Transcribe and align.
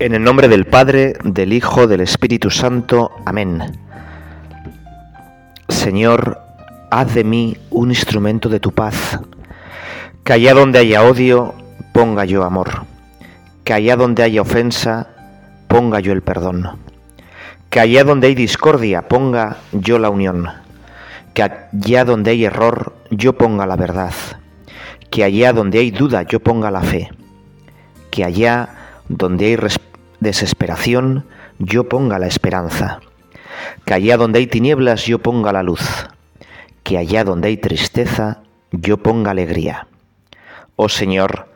En 0.00 0.14
el 0.14 0.22
nombre 0.22 0.46
del 0.46 0.64
Padre, 0.64 1.14
del 1.24 1.52
Hijo, 1.52 1.88
del 1.88 2.00
Espíritu 2.00 2.50
Santo. 2.50 3.10
Amén. 3.24 3.80
Señor, 5.68 6.38
haz 6.88 7.14
de 7.14 7.24
mí 7.24 7.56
un 7.70 7.90
instrumento 7.90 8.48
de 8.48 8.60
tu 8.60 8.70
paz. 8.70 9.18
Que 10.22 10.34
allá 10.34 10.54
donde 10.54 10.78
haya 10.78 11.02
odio, 11.02 11.52
ponga 11.92 12.24
yo 12.24 12.44
amor. 12.44 12.84
Que 13.64 13.72
allá 13.72 13.96
donde 13.96 14.22
haya 14.22 14.40
ofensa, 14.40 15.08
ponga 15.66 15.98
yo 15.98 16.12
el 16.12 16.22
perdón. 16.22 16.78
Que 17.68 17.80
allá 17.80 18.04
donde 18.04 18.28
hay 18.28 18.36
discordia, 18.36 19.08
ponga 19.08 19.56
yo 19.72 19.98
la 19.98 20.10
unión. 20.10 20.46
Que 21.34 21.42
allá 21.42 22.04
donde 22.04 22.30
hay 22.30 22.44
error, 22.44 22.94
yo 23.10 23.32
ponga 23.32 23.66
la 23.66 23.74
verdad. 23.74 24.14
Que 25.10 25.24
allá 25.24 25.52
donde 25.52 25.80
hay 25.80 25.90
duda, 25.90 26.22
yo 26.22 26.38
ponga 26.38 26.70
la 26.70 26.82
fe. 26.82 27.10
Que 28.12 28.24
allá 28.24 28.68
donde 29.08 29.46
hay 29.46 29.56
desesperación, 30.20 31.26
yo 31.58 31.88
ponga 31.88 32.18
la 32.18 32.26
esperanza. 32.26 33.00
Que 33.84 33.94
allá 33.94 34.16
donde 34.16 34.38
hay 34.38 34.46
tinieblas, 34.46 35.04
yo 35.04 35.18
ponga 35.18 35.52
la 35.52 35.62
luz. 35.62 36.08
Que 36.82 36.98
allá 36.98 37.24
donde 37.24 37.48
hay 37.48 37.56
tristeza, 37.56 38.42
yo 38.72 38.98
ponga 38.98 39.30
alegría. 39.30 39.86
Oh 40.76 40.88
Señor, 40.88 41.48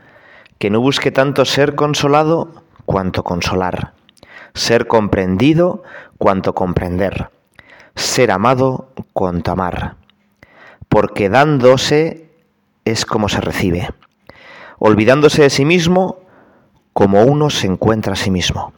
que 0.59 0.71
no 0.71 0.81
busque 0.81 1.11
tanto 1.11 1.45
ser 1.45 1.75
consolado 1.75 2.63
cuanto 2.87 3.25
consolar, 3.25 3.93
ser 4.55 4.87
comprendido 4.87 5.83
cuanto 6.19 6.55
comprender, 6.55 7.31
ser 7.95 8.31
amado 8.31 8.89
cuanto 9.13 9.53
amar. 9.53 9.97
Porque 10.89 11.29
dándose 11.29 12.31
es 12.85 13.07
como 13.07 13.29
se 13.29 13.41
recibe. 13.41 13.89
Olvidándose 14.79 15.43
de 15.43 15.51
sí 15.51 15.65
mismo, 15.65 16.22
como 16.93 17.23
uno 17.23 17.51
se 17.51 17.67
encuentra 17.67 18.15
a 18.15 18.17
sí 18.17 18.31
mismo. 18.31 18.73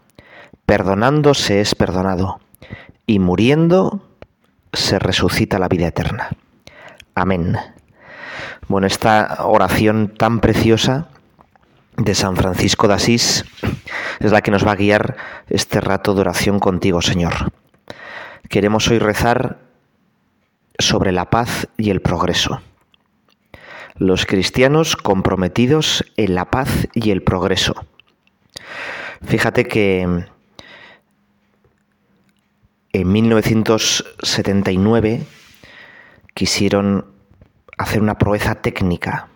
Perdonando 0.66 1.34
se 1.34 1.60
es 1.60 1.74
perdonado, 1.74 2.40
y 3.06 3.18
muriendo 3.18 4.02
se 4.72 4.98
resucita 4.98 5.58
la 5.58 5.68
vida 5.68 5.86
eterna. 5.88 6.30
Amén. 7.14 7.56
Bueno, 8.68 8.86
esta 8.86 9.44
oración 9.44 10.14
tan 10.16 10.40
preciosa 10.40 11.08
de 11.96 12.14
San 12.14 12.36
Francisco 12.36 12.88
de 12.88 12.94
Asís 12.94 13.44
es 14.20 14.32
la 14.32 14.40
que 14.40 14.50
nos 14.50 14.66
va 14.66 14.72
a 14.72 14.76
guiar 14.76 15.16
este 15.48 15.80
rato 15.80 16.14
de 16.14 16.22
oración 16.22 16.58
contigo, 16.58 17.02
Señor. 17.02 17.52
Queremos 18.48 18.88
hoy 18.88 18.98
rezar 18.98 19.58
sobre 20.78 21.12
la 21.12 21.30
paz 21.30 21.68
y 21.76 21.90
el 21.90 22.00
progreso. 22.00 22.60
Los 23.96 24.26
cristianos 24.26 24.96
comprometidos 24.96 26.04
en 26.16 26.34
la 26.34 26.46
paz 26.46 26.88
y 26.94 27.10
el 27.10 27.22
progreso. 27.22 27.86
Fíjate 29.22 29.64
que 29.64 30.27
en 32.92 33.12
1979 33.12 35.22
quisieron 36.34 37.06
hacer 37.78 38.02
una 38.02 38.19
proeza 38.19 38.56
técnica, 38.56 39.28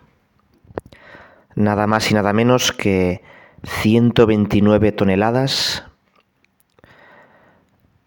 nada 1.55 1.87
más 1.87 2.11
y 2.11 2.13
nada 2.13 2.33
menos 2.33 2.71
que 2.71 3.23
129 3.63 4.91
toneladas 4.93 5.83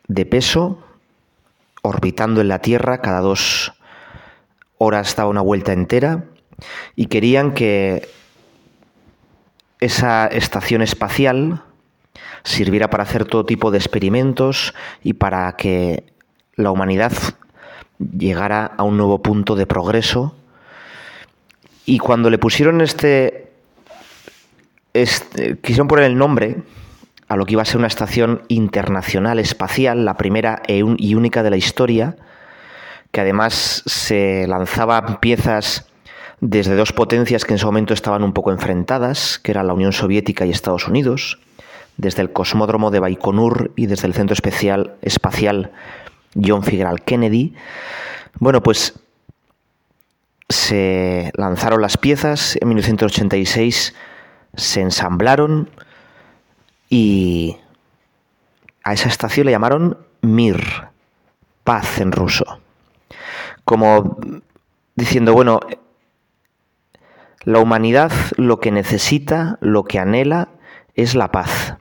de 0.08 0.26
peso 0.26 0.82
orbitando 1.82 2.40
en 2.40 2.48
la 2.48 2.60
Tierra. 2.60 3.02
Cada 3.02 3.20
dos 3.20 3.74
horas 4.78 5.14
daba 5.16 5.30
una 5.30 5.42
vuelta 5.42 5.72
entera 5.72 6.24
y 6.96 7.06
querían 7.06 7.52
que 7.52 8.08
esa 9.82 10.28
estación 10.28 10.80
espacial 10.80 11.60
sirviera 12.44 12.88
para 12.88 13.02
hacer 13.02 13.24
todo 13.24 13.44
tipo 13.44 13.72
de 13.72 13.78
experimentos 13.78 14.74
y 15.02 15.14
para 15.14 15.52
que 15.56 16.04
la 16.54 16.70
humanidad 16.70 17.12
llegara 17.98 18.66
a 18.76 18.84
un 18.84 18.96
nuevo 18.96 19.22
punto 19.22 19.56
de 19.56 19.66
progreso. 19.66 20.36
Y 21.84 21.98
cuando 21.98 22.30
le 22.30 22.38
pusieron 22.38 22.80
este, 22.80 23.50
este 24.94 25.58
quisieron 25.58 25.88
poner 25.88 26.04
el 26.04 26.16
nombre 26.16 26.62
a 27.26 27.34
lo 27.34 27.44
que 27.44 27.54
iba 27.54 27.62
a 27.62 27.64
ser 27.64 27.78
una 27.78 27.88
estación 27.88 28.42
internacional 28.46 29.40
espacial, 29.40 30.04
la 30.04 30.16
primera 30.16 30.62
e 30.68 30.84
y 30.96 31.14
única 31.16 31.42
de 31.42 31.50
la 31.50 31.56
historia, 31.56 32.16
que 33.10 33.20
además 33.20 33.82
se 33.86 34.46
lanzaban 34.46 35.18
piezas 35.18 35.91
desde 36.42 36.74
dos 36.74 36.92
potencias 36.92 37.44
que 37.44 37.52
en 37.52 37.56
ese 37.56 37.66
momento 37.66 37.94
estaban 37.94 38.24
un 38.24 38.32
poco 38.32 38.50
enfrentadas, 38.50 39.38
que 39.38 39.52
era 39.52 39.62
la 39.62 39.74
Unión 39.74 39.92
Soviética 39.92 40.44
y 40.44 40.50
Estados 40.50 40.88
Unidos, 40.88 41.38
desde 41.96 42.20
el 42.20 42.32
cosmódromo 42.32 42.90
de 42.90 42.98
Baikonur 42.98 43.70
y 43.76 43.86
desde 43.86 44.08
el 44.08 44.14
Centro 44.14 44.34
Especial 44.34 44.96
Espacial 45.02 45.70
John 46.34 46.64
Fitzgerald 46.64 46.98
Kennedy. 47.04 47.54
Bueno, 48.40 48.60
pues 48.60 48.98
se 50.48 51.30
lanzaron 51.36 51.80
las 51.80 51.96
piezas 51.96 52.58
en 52.60 52.66
1986, 52.66 53.94
se 54.56 54.80
ensamblaron 54.80 55.70
y 56.90 57.56
a 58.82 58.94
esa 58.94 59.08
estación 59.08 59.46
le 59.46 59.52
llamaron 59.52 59.96
Mir, 60.22 60.60
paz 61.62 62.00
en 62.00 62.10
ruso. 62.10 62.58
Como 63.64 64.18
diciendo, 64.96 65.34
bueno, 65.34 65.60
la 67.44 67.58
humanidad 67.58 68.12
lo 68.36 68.60
que 68.60 68.70
necesita, 68.70 69.58
lo 69.60 69.84
que 69.84 69.98
anhela, 69.98 70.48
es 70.94 71.14
la 71.14 71.32
paz. 71.32 71.76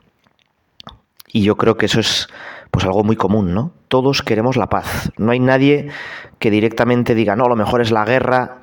Y 1.28 1.44
yo 1.44 1.56
creo 1.56 1.78
que 1.78 1.86
eso 1.86 2.00
es 2.00 2.28
pues 2.72 2.86
algo 2.86 3.04
muy 3.04 3.16
común, 3.16 3.54
¿no? 3.54 3.72
Todos 3.88 4.22
queremos 4.22 4.56
la 4.56 4.68
paz. 4.68 5.12
No 5.18 5.32
hay 5.32 5.40
nadie 5.40 5.90
que 6.40 6.50
directamente 6.50 7.16
diga, 7.16 7.36
no, 7.36 7.48
lo 7.48 7.56
mejor 7.56 7.82
es 7.82 7.92
la 7.92 8.06
guerra. 8.06 8.60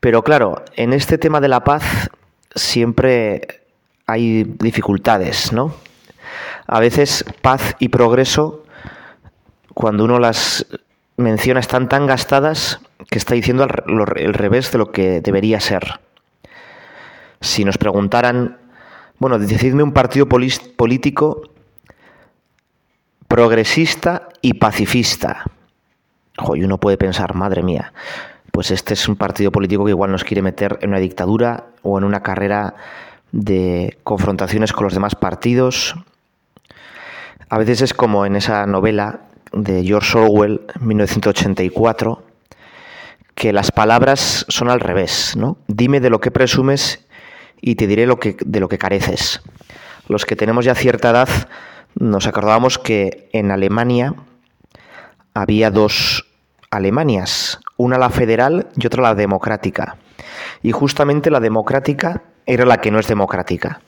Pero 0.00 0.22
claro, 0.22 0.62
en 0.76 0.92
este 0.92 1.18
tema 1.18 1.40
de 1.40 1.48
la 1.48 1.64
paz 1.64 2.10
siempre 2.54 3.64
hay 4.06 4.44
dificultades, 4.44 5.52
¿no? 5.52 5.74
A 6.66 6.80
veces 6.80 7.24
paz 7.42 7.76
y 7.78 7.88
progreso, 7.88 8.64
cuando 9.74 10.04
uno 10.04 10.18
las 10.18 10.66
menciona, 11.16 11.60
están 11.60 11.88
tan 11.88 12.06
gastadas 12.06 12.80
que 13.10 13.18
está 13.18 13.34
diciendo 13.34 13.64
el 13.64 14.34
revés 14.34 14.72
de 14.72 14.78
lo 14.78 14.92
que 14.92 15.20
debería 15.20 15.60
ser 15.60 16.00
si 17.42 17.64
nos 17.64 17.76
preguntaran, 17.76 18.58
bueno, 19.18 19.38
decidme 19.38 19.82
un 19.82 19.92
partido 19.92 20.26
político 20.28 21.42
progresista 23.28 24.28
y 24.40 24.54
pacifista. 24.54 25.44
y 26.54 26.64
uno 26.64 26.78
puede 26.78 26.96
pensar, 26.96 27.34
madre 27.34 27.62
mía, 27.62 27.92
pues 28.50 28.70
este 28.70 28.94
es 28.94 29.08
un 29.08 29.16
partido 29.16 29.50
político 29.50 29.84
que 29.84 29.90
igual 29.90 30.12
nos 30.12 30.24
quiere 30.24 30.42
meter 30.42 30.78
en 30.82 30.90
una 30.90 30.98
dictadura 30.98 31.66
o 31.82 31.98
en 31.98 32.04
una 32.04 32.22
carrera 32.22 32.74
de 33.32 33.98
confrontaciones 34.04 34.72
con 34.72 34.84
los 34.84 34.94
demás 34.94 35.14
partidos. 35.14 35.94
A 37.48 37.58
veces 37.58 37.82
es 37.82 37.94
como 37.94 38.24
en 38.26 38.36
esa 38.36 38.66
novela 38.66 39.20
de 39.52 39.82
George 39.82 40.18
Orwell, 40.18 40.60
1984, 40.80 42.22
que 43.34 43.52
las 43.52 43.70
palabras 43.72 44.44
son 44.48 44.70
al 44.70 44.80
revés, 44.80 45.34
¿no? 45.36 45.56
Dime 45.66 46.00
de 46.00 46.10
lo 46.10 46.20
que 46.20 46.30
presumes 46.30 47.04
y 47.62 47.76
te 47.76 47.86
diré 47.86 48.02
de 48.06 48.60
lo 48.60 48.68
que 48.68 48.78
careces. 48.78 49.40
Los 50.08 50.26
que 50.26 50.36
tenemos 50.36 50.66
ya 50.66 50.74
cierta 50.74 51.10
edad 51.10 51.28
nos 51.94 52.26
acordábamos 52.26 52.78
que 52.78 53.30
en 53.32 53.50
Alemania 53.50 54.14
había 55.32 55.70
dos 55.70 56.26
Alemanias, 56.70 57.60
una 57.76 57.98
la 57.98 58.10
federal 58.10 58.68
y 58.76 58.86
otra 58.86 59.02
la 59.02 59.14
democrática. 59.14 59.96
Y 60.62 60.72
justamente 60.72 61.30
la 61.30 61.40
democrática 61.40 62.22
era 62.46 62.64
la 62.64 62.78
que 62.78 62.90
no 62.90 62.98
es 62.98 63.06
democrática. 63.06 63.80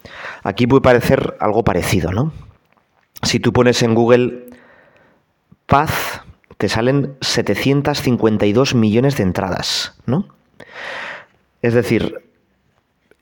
Aquí 0.42 0.66
puede 0.66 0.82
parecer 0.82 1.36
algo 1.40 1.64
parecido, 1.64 2.12
¿no? 2.12 2.32
Si 3.22 3.40
tú 3.40 3.52
pones 3.52 3.82
en 3.82 3.94
Google 3.94 4.50
paz, 5.66 6.22
te 6.58 6.68
salen 6.68 7.16
752 7.20 8.74
millones 8.74 9.16
de 9.16 9.22
entradas, 9.22 9.98
¿no? 10.06 10.28
Es 11.62 11.74
decir, 11.74 12.20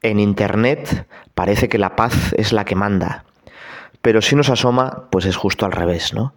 en 0.02 0.20
Internet 0.20 1.06
parece 1.34 1.68
que 1.68 1.78
la 1.78 1.96
paz 1.96 2.32
es 2.36 2.52
la 2.52 2.64
que 2.64 2.74
manda, 2.74 3.24
pero 4.02 4.20
si 4.20 4.34
nos 4.36 4.50
asoma, 4.50 5.04
pues 5.10 5.24
es 5.24 5.36
justo 5.36 5.64
al 5.64 5.72
revés, 5.72 6.12
¿no? 6.12 6.34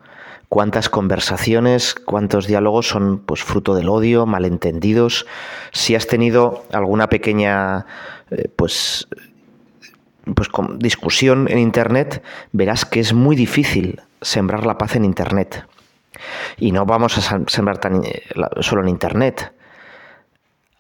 Cuántas 0.50 0.90
conversaciones, 0.90 1.96
cuántos 1.96 2.46
diálogos 2.46 2.88
son 2.88 3.18
pues 3.18 3.44
fruto 3.44 3.74
del 3.74 3.90
odio, 3.90 4.28
malentendidos. 4.28 5.26
Si 5.72 5.96
has 5.96 6.06
tenido 6.06 6.64
alguna 6.72 7.10
pequeña 7.10 7.88
eh, 8.30 8.50
pues 8.56 9.08
pues 10.34 10.50
discusión 10.78 11.48
en 11.50 11.60
internet, 11.60 12.24
verás 12.52 12.86
que 12.86 13.00
es 13.00 13.14
muy 13.14 13.36
difícil 13.36 14.02
sembrar 14.22 14.66
la 14.66 14.78
paz 14.78 14.96
en 14.96 15.06
internet. 15.06 15.68
Y 16.58 16.72
no 16.72 16.86
vamos 16.86 17.18
a 17.18 17.42
sembrar 17.48 17.78
tan, 17.78 18.04
eh, 18.06 18.24
solo 18.62 18.82
en 18.82 18.90
internet. 18.90 19.54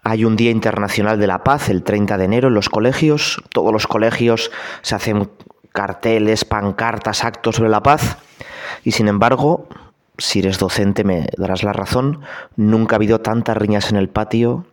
Hay 0.07 0.24
un 0.24 0.36
Día 0.36 0.52
Internacional 0.52 1.19
de 1.19 1.25
la 1.25 1.44
Paz 1.44 1.68
el 1.69 1.81
30 1.81 2.19
de 2.19 2.25
enero 2.25 2.50
en 2.50 2.54
los 2.54 2.69
colegios. 2.69 3.42
Todos 3.50 3.74
los 3.74 3.88
colegios 3.88 4.52
se 4.84 4.94
hacen 4.94 5.31
carteles, 5.74 6.46
pancartas, 6.46 7.24
actos 7.24 7.56
sobre 7.56 7.72
la 7.72 7.81
paz. 7.81 8.19
Y 8.84 8.92
sin 8.92 9.07
embargo, 9.07 9.68
si 10.19 10.40
eres 10.40 10.60
docente 10.60 11.04
me 11.04 11.28
darás 11.40 11.63
la 11.63 11.74
razón, 11.74 12.22
nunca 12.56 12.96
ha 12.96 12.98
habido 12.98 13.22
tantas 13.22 13.57
riñas 13.57 13.90
en 13.90 13.98
el 13.98 14.07
patio, 14.07 14.68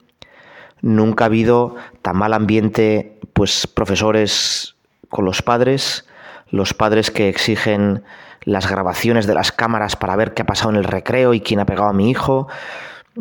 nunca 0.83 1.25
ha 1.25 1.29
habido 1.29 1.77
tan 2.03 2.19
mal 2.19 2.35
ambiente, 2.35 3.19
pues 3.33 3.67
profesores 3.67 4.77
con 5.09 5.25
los 5.25 5.41
padres, 5.41 6.07
los 6.51 6.75
padres 6.75 7.11
que 7.11 7.31
exigen 7.31 8.05
las 8.43 8.69
grabaciones 8.69 9.27
de 9.27 9.33
las 9.33 9.51
cámaras 9.51 9.97
para 9.97 10.15
ver 10.15 10.35
qué 10.35 10.43
ha 10.43 10.47
pasado 10.47 10.73
en 10.73 10.77
el 10.77 10.85
recreo 10.85 11.33
y 11.33 11.41
quién 11.41 11.59
ha 11.61 11.65
pegado 11.65 11.89
a 11.89 11.95
mi 11.95 12.11
hijo, 12.11 12.49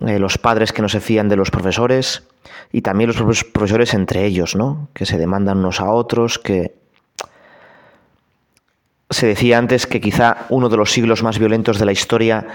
eh, 0.07 0.19
los 0.19 0.37
padres 0.37 0.71
que 0.71 0.81
no 0.81 0.89
se 0.89 1.01
fían 1.01 1.27
de 1.27 1.35
los 1.35 1.51
profesores 1.51 2.23
y 2.71 2.81
también 2.81 3.09
los 3.09 3.43
profesores 3.43 3.93
entre 3.93 4.25
ellos, 4.25 4.55
¿no? 4.55 4.87
Que 4.93 5.05
se 5.05 5.17
demandan 5.17 5.57
unos 5.57 5.81
a 5.81 5.91
otros, 5.91 6.39
que 6.39 6.73
se 9.09 9.27
decía 9.27 9.57
antes 9.57 9.87
que 9.87 9.99
quizá 9.99 10.45
uno 10.49 10.69
de 10.69 10.77
los 10.77 10.91
siglos 10.91 11.23
más 11.23 11.37
violentos 11.37 11.77
de 11.77 11.85
la 11.85 11.91
historia 11.91 12.47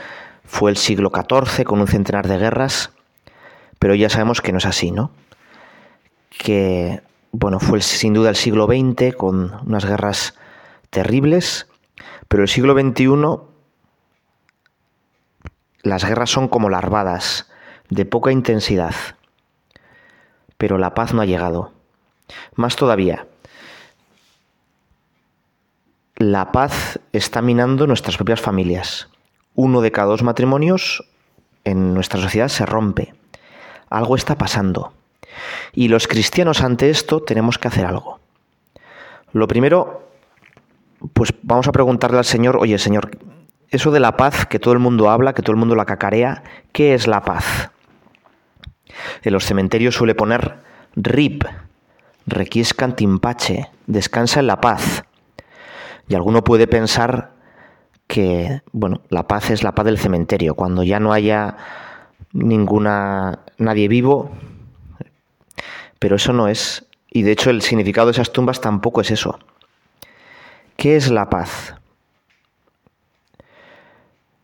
fue 0.44 0.70
el 0.70 0.78
siglo 0.78 1.12
XIV, 1.14 1.64
con 1.64 1.80
un 1.80 1.86
centenar 1.86 2.26
de 2.26 2.38
guerras, 2.38 2.92
pero 3.78 3.94
ya 3.94 4.08
sabemos 4.08 4.40
que 4.40 4.52
no 4.52 4.58
es 4.58 4.66
así, 4.66 4.90
¿no? 4.90 5.10
Que, 6.38 7.02
bueno, 7.32 7.60
fue 7.60 7.82
sin 7.82 8.14
duda 8.14 8.30
el 8.30 8.36
siglo 8.36 8.66
XX, 8.66 9.14
con 9.14 9.52
unas 9.66 9.84
guerras 9.84 10.34
terribles, 10.88 11.66
pero 12.28 12.42
el 12.42 12.48
siglo 12.48 12.72
XXI 12.72 13.55
las 15.86 16.04
guerras 16.04 16.30
son 16.30 16.48
como 16.48 16.68
larvadas, 16.68 17.48
de 17.88 18.04
poca 18.04 18.32
intensidad, 18.32 18.94
pero 20.58 20.78
la 20.78 20.94
paz 20.94 21.14
no 21.14 21.22
ha 21.22 21.26
llegado. 21.26 21.72
Más 22.56 22.74
todavía, 22.74 23.26
la 26.16 26.50
paz 26.50 26.98
está 27.12 27.40
minando 27.40 27.86
nuestras 27.86 28.16
propias 28.16 28.40
familias. 28.40 29.08
Uno 29.54 29.80
de 29.80 29.92
cada 29.92 30.08
dos 30.08 30.22
matrimonios 30.22 31.04
en 31.64 31.94
nuestra 31.94 32.20
sociedad 32.20 32.48
se 32.48 32.66
rompe. 32.66 33.14
Algo 33.88 34.16
está 34.16 34.36
pasando. 34.36 34.92
Y 35.72 35.88
los 35.88 36.08
cristianos 36.08 36.62
ante 36.62 36.90
esto 36.90 37.22
tenemos 37.22 37.58
que 37.58 37.68
hacer 37.68 37.86
algo. 37.86 38.18
Lo 39.32 39.46
primero, 39.46 40.08
pues 41.12 41.32
vamos 41.42 41.68
a 41.68 41.72
preguntarle 41.72 42.18
al 42.18 42.24
Señor, 42.24 42.56
oye 42.56 42.78
Señor, 42.78 43.10
eso 43.70 43.90
de 43.90 44.00
la 44.00 44.16
paz 44.16 44.46
que 44.46 44.58
todo 44.58 44.74
el 44.74 44.80
mundo 44.80 45.10
habla, 45.10 45.34
que 45.34 45.42
todo 45.42 45.52
el 45.52 45.58
mundo 45.58 45.74
la 45.74 45.84
cacarea, 45.84 46.42
¿qué 46.72 46.94
es 46.94 47.06
la 47.06 47.22
paz? 47.22 47.70
En 49.22 49.32
los 49.32 49.44
cementerios 49.44 49.94
suele 49.94 50.14
poner 50.14 50.56
RIP, 50.94 51.44
requiescan 52.26 52.96
timpache, 52.96 53.70
descansa 53.86 54.40
en 54.40 54.46
la 54.46 54.60
paz. 54.60 55.04
Y 56.08 56.14
alguno 56.14 56.44
puede 56.44 56.66
pensar 56.66 57.32
que, 58.06 58.62
bueno, 58.72 59.02
la 59.08 59.26
paz 59.26 59.50
es 59.50 59.62
la 59.62 59.74
paz 59.74 59.84
del 59.86 59.98
cementerio, 59.98 60.54
cuando 60.54 60.82
ya 60.82 61.00
no 61.00 61.12
haya 61.12 61.56
ninguna 62.32 63.40
nadie 63.58 63.88
vivo, 63.88 64.30
pero 65.98 66.16
eso 66.16 66.32
no 66.32 66.48
es, 66.48 66.86
y 67.10 67.22
de 67.22 67.32
hecho 67.32 67.50
el 67.50 67.62
significado 67.62 68.08
de 68.08 68.12
esas 68.12 68.32
tumbas 68.32 68.60
tampoco 68.60 69.00
es 69.00 69.10
eso. 69.10 69.38
¿Qué 70.76 70.96
es 70.96 71.10
la 71.10 71.30
paz? 71.30 71.74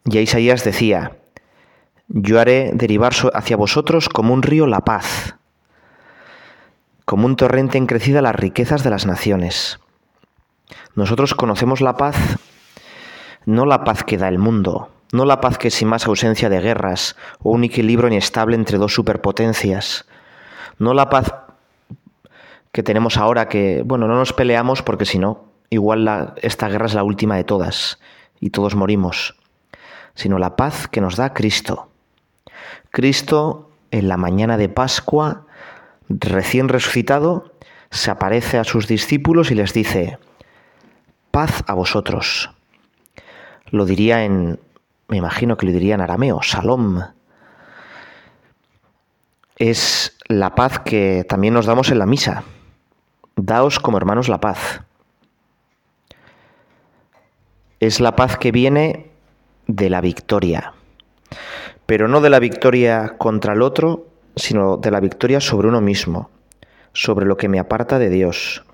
Ya 0.04 0.20
Isaías 0.20 0.64
decía, 0.64 1.12
yo 2.08 2.40
haré 2.40 2.72
derivar 2.74 3.12
hacia 3.34 3.56
vosotros 3.56 4.08
como 4.08 4.34
un 4.34 4.42
río 4.42 4.66
la 4.66 4.80
paz, 4.80 5.36
como 7.04 7.26
un 7.26 7.36
torrente 7.36 7.78
en 7.78 7.86
crecida 7.86 8.20
las 8.20 8.34
riquezas 8.34 8.82
de 8.82 8.90
las 8.90 9.06
naciones. 9.06 9.78
Nosotros 10.94 11.34
conocemos 11.34 11.80
la 11.80 11.96
paz, 11.96 12.16
no 13.46 13.64
la 13.64 13.84
paz 13.84 14.02
que 14.02 14.18
da 14.18 14.28
el 14.28 14.38
mundo, 14.38 14.90
no 15.12 15.24
la 15.24 15.40
paz 15.40 15.56
que 15.56 15.70
sin 15.70 15.88
más 15.88 16.06
ausencia 16.06 16.48
de 16.48 16.60
guerras 16.60 17.16
o 17.40 17.50
un 17.50 17.64
equilibrio 17.64 18.08
inestable 18.08 18.56
entre 18.56 18.78
dos 18.78 18.94
superpotencias, 18.94 20.06
no 20.78 20.94
la 20.94 21.08
paz 21.10 21.32
que 22.72 22.82
tenemos 22.82 23.18
ahora 23.18 23.48
que, 23.48 23.82
bueno, 23.84 24.08
no 24.08 24.16
nos 24.16 24.32
peleamos 24.32 24.82
porque 24.82 25.04
si 25.04 25.18
no, 25.18 25.44
igual 25.70 26.34
esta 26.42 26.68
guerra 26.68 26.86
es 26.86 26.94
la 26.94 27.04
última 27.04 27.36
de 27.36 27.44
todas 27.44 28.00
y 28.40 28.50
todos 28.50 28.74
morimos, 28.74 29.36
sino 30.14 30.38
la 30.38 30.56
paz 30.56 30.88
que 30.88 31.00
nos 31.00 31.16
da 31.16 31.32
Cristo. 31.34 31.88
Cristo 32.90 33.70
en 33.90 34.08
la 34.08 34.16
mañana 34.16 34.56
de 34.56 34.68
Pascua, 34.68 35.46
recién 36.08 36.68
resucitado, 36.68 37.52
se 37.90 38.10
aparece 38.10 38.58
a 38.58 38.64
sus 38.64 38.88
discípulos 38.88 39.50
y 39.50 39.54
les 39.54 39.72
dice, 39.72 40.18
paz 41.30 41.62
a 41.66 41.74
vosotros. 41.74 42.50
Lo 43.70 43.84
diría 43.84 44.24
en, 44.24 44.58
me 45.08 45.18
imagino 45.18 45.56
que 45.56 45.66
lo 45.66 45.72
diría 45.72 45.94
en 45.94 46.00
arameo, 46.00 46.42
salom. 46.42 47.02
Es 49.56 50.16
la 50.28 50.54
paz 50.54 50.78
que 50.80 51.24
también 51.28 51.54
nos 51.54 51.66
damos 51.66 51.90
en 51.90 51.98
la 51.98 52.06
misa. 52.06 52.44
Daos 53.36 53.78
como 53.78 53.98
hermanos 53.98 54.28
la 54.28 54.40
paz. 54.40 54.80
Es 57.78 58.00
la 58.00 58.16
paz 58.16 58.36
que 58.38 58.52
viene 58.52 59.11
de 59.66 59.90
la 59.90 60.00
victoria, 60.00 60.74
pero 61.86 62.08
no 62.08 62.20
de 62.20 62.30
la 62.30 62.38
victoria 62.38 63.14
contra 63.18 63.54
el 63.54 63.62
otro, 63.62 64.06
sino 64.36 64.76
de 64.76 64.90
la 64.90 65.00
victoria 65.00 65.40
sobre 65.40 65.68
uno 65.68 65.80
mismo, 65.80 66.30
sobre 66.92 67.26
lo 67.26 67.36
que 67.36 67.48
me 67.48 67.58
aparta 67.58 67.98
de 67.98 68.10
Dios. 68.10 68.64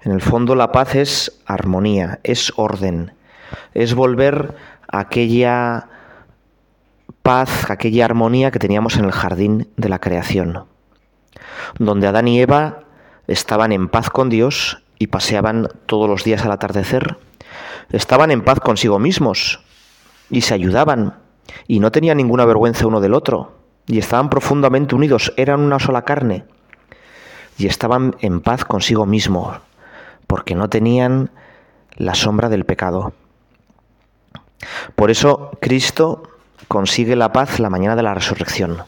En 0.00 0.12
el 0.12 0.20
fondo 0.20 0.54
la 0.54 0.72
paz 0.72 0.94
es 0.94 1.40
armonía, 1.46 2.20
es 2.24 2.52
orden, 2.56 3.14
es 3.74 3.94
volver 3.94 4.54
a 4.90 5.00
aquella 5.00 5.88
paz, 7.22 7.70
aquella 7.70 8.04
armonía 8.04 8.50
que 8.50 8.58
teníamos 8.58 8.96
en 8.96 9.04
el 9.04 9.12
jardín 9.12 9.68
de 9.76 9.88
la 9.88 10.00
creación, 10.00 10.64
donde 11.78 12.08
Adán 12.08 12.28
y 12.28 12.40
Eva 12.40 12.80
estaban 13.28 13.72
en 13.72 13.88
paz 13.88 14.10
con 14.10 14.28
Dios 14.28 14.82
y 14.98 15.06
paseaban 15.06 15.68
todos 15.86 16.08
los 16.08 16.24
días 16.24 16.44
al 16.44 16.52
atardecer, 16.52 17.18
estaban 17.90 18.30
en 18.30 18.42
paz 18.42 18.58
consigo 18.58 18.98
mismos 18.98 19.60
y 20.32 20.40
se 20.40 20.54
ayudaban 20.54 21.18
y 21.68 21.78
no 21.78 21.92
tenían 21.92 22.16
ninguna 22.16 22.44
vergüenza 22.44 22.86
uno 22.86 23.00
del 23.00 23.14
otro 23.14 23.52
y 23.86 23.98
estaban 23.98 24.30
profundamente 24.30 24.94
unidos, 24.96 25.32
eran 25.36 25.60
una 25.60 25.78
sola 25.78 26.02
carne 26.02 26.44
y 27.58 27.66
estaban 27.66 28.16
en 28.20 28.40
paz 28.40 28.64
consigo 28.64 29.06
mismos 29.06 29.58
porque 30.26 30.54
no 30.54 30.68
tenían 30.68 31.30
la 31.96 32.14
sombra 32.14 32.48
del 32.48 32.64
pecado. 32.64 33.12
Por 34.96 35.10
eso 35.10 35.50
Cristo 35.60 36.22
consigue 36.66 37.14
la 37.14 37.32
paz 37.32 37.60
la 37.60 37.68
mañana 37.68 37.94
de 37.94 38.02
la 38.02 38.14
resurrección. 38.14 38.78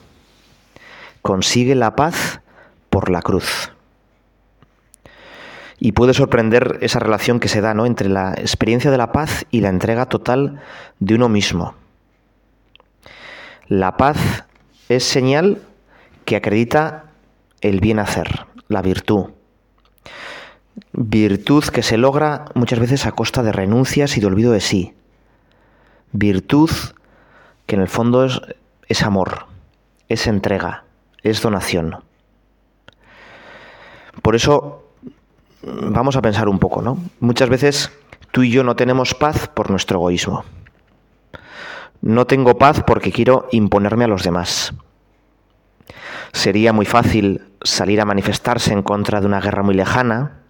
Consigue 1.21 1.75
la 1.75 1.95
paz 1.95 2.41
por 2.89 3.11
la 3.11 3.21
cruz. 3.21 3.74
Y 5.79 5.93
puede 5.93 6.15
sorprender 6.15 6.79
esa 6.81 6.99
relación 6.99 7.41
que 7.41 7.49
se 7.49 7.61
da 7.61 7.75
¿no? 7.75 7.87
entre 7.87 8.09
la 8.09 8.33
experiencia 8.33 8.91
de 8.91 8.99
la 8.99 9.13
paz 9.13 9.45
y 9.51 9.61
la 9.61 9.69
entrega 9.69 10.07
total 10.07 10.61
de 11.01 11.15
uno 11.15 11.29
mismo. 11.29 11.75
La 13.67 13.97
paz 13.97 14.45
es 14.89 15.05
señal 15.05 15.63
que 16.25 16.37
acredita 16.37 17.05
el 17.61 17.81
bien 17.81 17.99
hacer, 17.99 18.47
la 18.69 18.83
virtud. 18.83 19.31
Virtud 20.93 21.65
que 21.65 21.83
se 21.83 21.97
logra 21.97 22.47
muchas 22.55 22.79
veces 22.79 23.07
a 23.07 23.13
costa 23.13 23.43
de 23.43 23.53
renuncias 23.53 24.17
y 24.17 24.21
de 24.21 24.27
olvido 24.27 24.53
de 24.53 24.61
sí. 24.61 24.95
Virtud 26.13 26.71
que 27.67 27.77
en 27.77 27.83
el 27.83 27.89
fondo 27.89 28.25
es, 28.25 28.41
es 28.89 29.03
amor, 29.03 29.47
es 30.09 30.27
entrega, 30.27 30.85
es 31.23 31.41
donación. 31.41 31.97
Por 34.23 34.37
eso 34.37 34.84
vamos 35.65 36.17
a 36.17 36.23
pensar 36.23 36.49
un 36.49 36.59
poco, 36.59 36.83
¿no? 36.83 36.99
Muchas 37.21 37.49
veces 37.49 37.91
tú 38.31 38.43
y 38.43 38.51
yo 38.51 38.65
no 38.65 38.77
tenemos 38.77 39.15
paz 39.15 39.49
por 39.49 39.71
nuestro 39.71 39.99
egoísmo. 39.99 40.45
No 42.01 42.27
tengo 42.27 42.59
paz 42.59 42.83
porque 42.87 43.13
quiero 43.13 43.49
imponerme 43.53 44.05
a 44.05 44.09
los 44.09 44.23
demás. 44.23 44.75
Sería 46.33 46.73
muy 46.73 46.85
fácil 46.85 47.43
salir 47.63 48.01
a 48.01 48.05
manifestarse 48.05 48.73
en 48.73 48.83
contra 48.83 49.21
de 49.21 49.27
una 49.27 49.41
guerra 49.41 49.63
muy 49.63 49.75
lejana, 49.75 50.41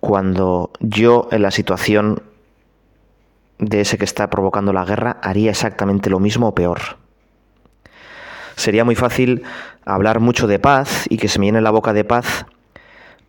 cuando 0.00 0.72
yo 0.80 1.28
en 1.30 1.42
la 1.42 1.52
situación 1.52 2.22
de 3.58 3.82
ese 3.82 3.96
que 3.96 4.04
está 4.04 4.28
provocando 4.28 4.72
la 4.72 4.84
guerra 4.84 5.18
haría 5.22 5.52
exactamente 5.52 6.10
lo 6.10 6.18
mismo 6.18 6.48
o 6.48 6.54
peor. 6.54 6.80
Sería 8.56 8.84
muy 8.84 8.96
fácil 8.96 9.44
hablar 9.84 10.18
mucho 10.18 10.48
de 10.48 10.58
paz 10.58 11.06
y 11.08 11.18
que 11.18 11.28
se 11.28 11.38
me 11.38 11.46
llene 11.46 11.60
la 11.60 11.70
boca 11.70 11.92
de 11.92 12.04
paz 12.04 12.46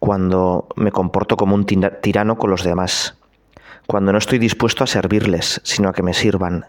cuando 0.04 0.68
me 0.76 0.92
comporto 0.92 1.38
como 1.38 1.56
un 1.56 1.66
tirano 1.66 2.36
con 2.38 2.50
los 2.50 2.66
demás, 2.66 3.16
cuando 3.88 4.12
no 4.12 4.18
estoy 4.18 4.38
dispuesto 4.38 4.84
a 4.84 4.88
servirles, 4.88 5.62
sino 5.64 5.88
a 5.88 5.94
que 5.94 6.04
me 6.04 6.14
sirvan, 6.14 6.66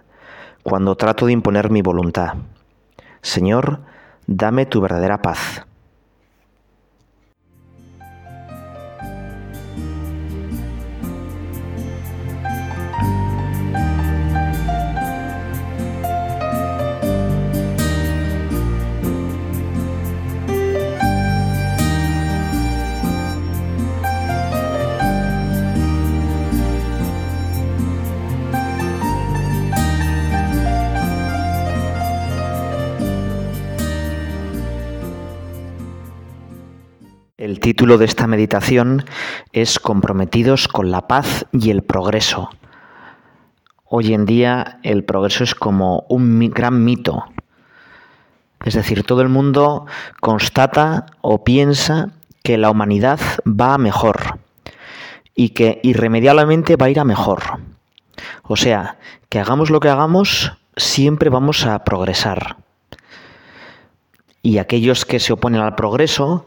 cuando 0.62 0.94
trato 0.94 1.26
de 1.26 1.32
imponer 1.32 1.68
mi 1.68 1.82
voluntad. 1.82 2.34
Señor, 3.22 3.80
dame 4.28 4.66
tu 4.66 4.80
verdadera 4.80 5.20
paz. 5.20 5.66
Título 37.64 37.96
de 37.96 38.04
esta 38.04 38.26
meditación 38.26 39.06
es 39.54 39.78
Comprometidos 39.78 40.68
con 40.68 40.90
la 40.90 41.08
paz 41.08 41.46
y 41.50 41.70
el 41.70 41.82
progreso. 41.82 42.50
Hoy 43.86 44.12
en 44.12 44.26
día 44.26 44.80
el 44.82 45.02
progreso 45.02 45.44
es 45.44 45.54
como 45.54 46.04
un 46.10 46.50
gran 46.50 46.84
mito. 46.84 47.24
Es 48.66 48.74
decir, 48.74 49.02
todo 49.04 49.22
el 49.22 49.30
mundo 49.30 49.86
constata 50.20 51.06
o 51.22 51.42
piensa 51.42 52.10
que 52.42 52.58
la 52.58 52.70
humanidad 52.70 53.18
va 53.46 53.72
a 53.72 53.78
mejor 53.78 54.40
y 55.34 55.48
que 55.54 55.80
irremediablemente 55.82 56.76
va 56.76 56.84
a 56.84 56.90
ir 56.90 57.00
a 57.00 57.04
mejor. 57.04 57.60
O 58.42 58.56
sea, 58.56 58.98
que 59.30 59.40
hagamos 59.40 59.70
lo 59.70 59.80
que 59.80 59.88
hagamos, 59.88 60.52
siempre 60.76 61.30
vamos 61.30 61.64
a 61.64 61.82
progresar. 61.82 62.58
Y 64.42 64.58
aquellos 64.58 65.06
que 65.06 65.18
se 65.18 65.32
oponen 65.32 65.62
al 65.62 65.76
progreso, 65.76 66.44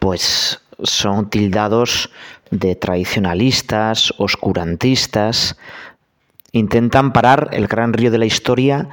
pues 0.00 0.60
son 0.82 1.30
tildados 1.30 2.10
de 2.50 2.74
tradicionalistas, 2.74 4.12
oscurantistas, 4.18 5.56
intentan 6.52 7.12
parar 7.12 7.50
el 7.52 7.68
gran 7.68 7.92
río 7.92 8.10
de 8.10 8.18
la 8.18 8.26
historia 8.26 8.88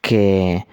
que 0.00 0.66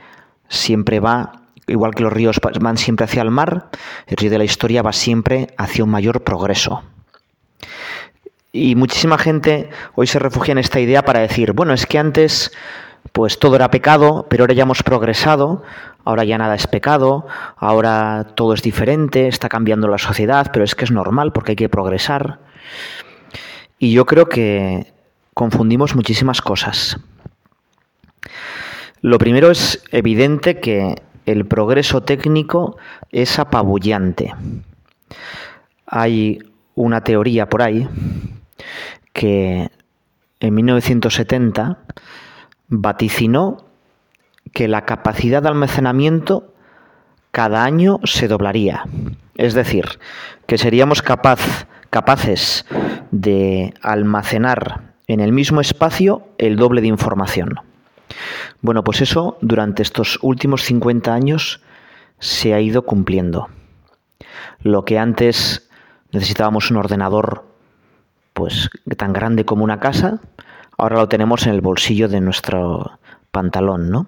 siempre 0.48 1.00
va, 1.00 1.41
igual 1.67 1.93
que 1.93 2.03
los 2.03 2.13
ríos 2.13 2.39
van 2.62 2.77
siempre 2.77 3.05
hacia 3.05 3.24
el 3.24 3.31
mar, 3.31 3.70
el 4.08 4.17
río 4.17 4.29
de 4.29 4.38
la 4.38 4.43
historia 4.46 4.81
va 4.81 4.93
siempre 4.93 5.48
hacia 5.58 5.84
un 5.84 5.89
mayor 5.89 6.24
progreso. 6.24 6.84
Y 8.53 8.75
muchísima 8.75 9.17
gente 9.17 9.70
hoy 9.96 10.08
se 10.08 10.20
refugia 10.20 10.51
en 10.51 10.58
esta 10.58 10.79
idea 10.79 11.03
para 11.03 11.22
decir, 11.22 11.53
bueno, 11.53 11.74
es 11.74 11.86
que 11.86 11.98
antes 11.98 12.51
pues 13.12 13.39
todo 13.39 13.55
era 13.55 13.72
pecado, 13.72 14.25
pero 14.29 14.43
ahora 14.43 14.53
ya 14.53 14.63
hemos 14.63 14.84
progresado, 14.84 15.63
ahora 16.05 16.24
ya 16.24 16.38
nada 16.38 16.55
es 16.55 16.67
pecado, 16.67 17.27
ahora 17.58 18.27
todo 18.36 18.53
es 18.53 18.62
diferente, 18.62 19.27
está 19.27 19.50
cambiando 19.50 19.88
la 19.88 19.98
sociedad, 19.98 20.50
pero 20.53 20.63
es 20.63 20.75
que 20.75 20.86
es 20.86 20.91
normal 20.91 21.34
porque 21.34 21.51
hay 21.51 21.55
que 21.55 21.70
progresar. 21.70 22.39
Y 23.79 23.91
yo 23.91 24.05
creo 24.05 24.27
que 24.27 24.93
confundimos 25.34 25.96
muchísimas 25.96 26.41
cosas. 26.41 27.00
Lo 29.01 29.17
primero 29.17 29.50
es 29.50 29.84
evidente 29.91 30.60
que 30.60 30.96
el 31.25 31.46
progreso 31.46 32.01
técnico 32.01 32.77
es 33.12 33.39
apabullante. 33.39 34.34
Hay 35.88 36.39
una 36.75 37.03
teoría 37.03 37.50
por 37.50 37.63
ahí 37.63 37.88
que 39.13 39.70
en 40.39 40.53
1970 40.53 41.79
vaticinó 42.72 43.66
que 44.54 44.68
la 44.68 44.86
capacidad 44.86 45.44
de 45.44 45.50
almacenamiento 45.50 46.54
cada 47.32 47.63
año 47.63 48.00
se 48.06 48.28
doblaría. 48.28 48.86
Es 49.36 49.54
decir, 49.54 49.86
que 50.48 50.58
seríamos 50.58 51.01
capaz, 51.01 51.68
capaces 51.90 52.66
de 53.12 53.74
almacenar 53.82 54.94
en 55.08 55.20
el 55.20 55.34
mismo 55.34 55.62
espacio 55.62 56.30
el 56.38 56.56
doble 56.56 56.82
de 56.82 56.88
información. 56.88 57.56
Bueno, 58.62 58.84
pues 58.84 59.01
eso 59.01 59.38
durante 59.42 59.84
estos 59.84 60.18
últimos 60.22 60.63
50 60.63 61.13
años 61.13 61.62
se 62.20 62.54
ha 62.54 62.62
ido 62.62 62.84
cumpliendo. 62.84 63.50
Lo 64.62 64.86
que 64.86 64.98
antes 64.98 65.70
necesitábamos 66.12 66.72
un 66.72 66.78
ordenador 66.78 67.46
pues 68.34 68.70
tan 68.98 69.12
grande 69.12 69.44
como 69.44 69.63
una 69.63 69.80
casa, 69.80 70.22
ahora 70.81 70.95
lo 70.97 71.07
tenemos 71.07 71.45
en 71.45 71.53
el 71.53 71.61
bolsillo 71.61 72.09
de 72.09 72.21
nuestro 72.21 73.00
pantalón, 73.29 73.91
¿no? 73.91 74.07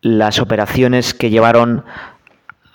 Las 0.00 0.38
operaciones 0.38 1.14
que 1.14 1.30
llevaron 1.30 1.84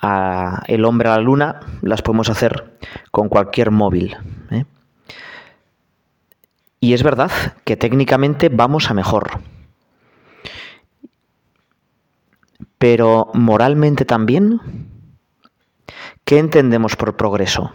a 0.01 0.63
el 0.67 0.83
hombre 0.83 1.07
a 1.07 1.15
la 1.15 1.21
luna 1.21 1.61
las 1.81 2.01
podemos 2.01 2.29
hacer 2.29 2.77
con 3.11 3.29
cualquier 3.29 3.71
móvil. 3.71 4.17
¿eh? 4.51 4.65
Y 6.81 6.93
es 6.93 7.03
verdad 7.03 7.31
que 7.63 7.77
técnicamente 7.77 8.49
vamos 8.49 8.89
a 8.89 8.93
mejor. 8.93 9.39
Pero 12.77 13.31
moralmente 13.33 14.03
también, 14.03 14.59
¿qué 16.25 16.37
entendemos 16.39 16.97
por 16.97 17.15
progreso? 17.15 17.71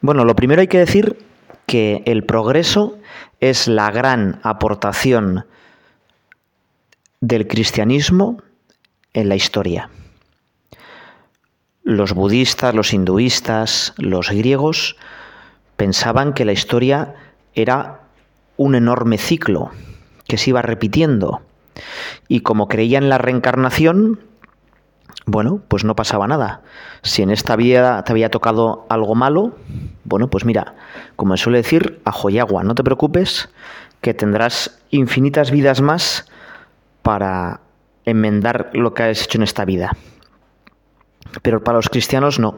Bueno, 0.00 0.24
lo 0.24 0.34
primero 0.34 0.62
hay 0.62 0.68
que 0.68 0.78
decir 0.78 1.31
que 1.72 2.02
el 2.04 2.24
progreso 2.24 2.98
es 3.40 3.66
la 3.66 3.90
gran 3.90 4.40
aportación 4.42 5.46
del 7.22 7.48
cristianismo 7.48 8.42
en 9.14 9.30
la 9.30 9.36
historia. 9.36 9.88
Los 11.82 12.12
budistas, 12.12 12.74
los 12.74 12.92
hinduistas, 12.92 13.94
los 13.96 14.28
griegos 14.28 14.96
pensaban 15.78 16.34
que 16.34 16.44
la 16.44 16.52
historia 16.52 17.14
era 17.54 18.02
un 18.58 18.74
enorme 18.74 19.16
ciclo 19.16 19.70
que 20.28 20.36
se 20.36 20.50
iba 20.50 20.60
repitiendo. 20.60 21.40
Y 22.28 22.40
como 22.40 22.68
creían 22.68 23.04
en 23.04 23.08
la 23.08 23.16
reencarnación, 23.16 24.20
bueno, 25.26 25.62
pues 25.68 25.84
no 25.84 25.94
pasaba 25.94 26.26
nada. 26.26 26.62
Si 27.02 27.22
en 27.22 27.30
esta 27.30 27.56
vida 27.56 28.02
te 28.04 28.12
había 28.12 28.30
tocado 28.30 28.86
algo 28.88 29.14
malo, 29.14 29.56
bueno, 30.04 30.28
pues 30.28 30.44
mira, 30.44 30.74
como 31.16 31.36
suele 31.36 31.58
decir, 31.58 32.00
ajo 32.04 32.30
y 32.30 32.38
agua, 32.38 32.64
no 32.64 32.74
te 32.74 32.84
preocupes, 32.84 33.48
que 34.00 34.14
tendrás 34.14 34.80
infinitas 34.90 35.50
vidas 35.50 35.80
más 35.80 36.26
para 37.02 37.60
enmendar 38.04 38.70
lo 38.72 38.94
que 38.94 39.04
has 39.04 39.24
hecho 39.24 39.38
en 39.38 39.44
esta 39.44 39.64
vida. 39.64 39.92
Pero 41.42 41.62
para 41.62 41.78
los 41.78 41.88
cristianos 41.88 42.38
no. 42.38 42.56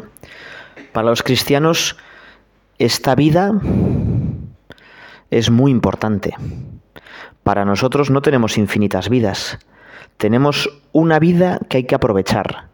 Para 0.92 1.08
los 1.08 1.22
cristianos 1.22 1.96
esta 2.78 3.14
vida 3.14 3.52
es 5.30 5.50
muy 5.50 5.70
importante. 5.70 6.34
Para 7.42 7.64
nosotros 7.64 8.10
no 8.10 8.22
tenemos 8.22 8.56
infinitas 8.56 9.08
vidas. 9.08 9.58
Tenemos 10.16 10.70
una 10.92 11.18
vida 11.18 11.60
que 11.68 11.78
hay 11.78 11.84
que 11.84 11.94
aprovechar. 11.94 12.68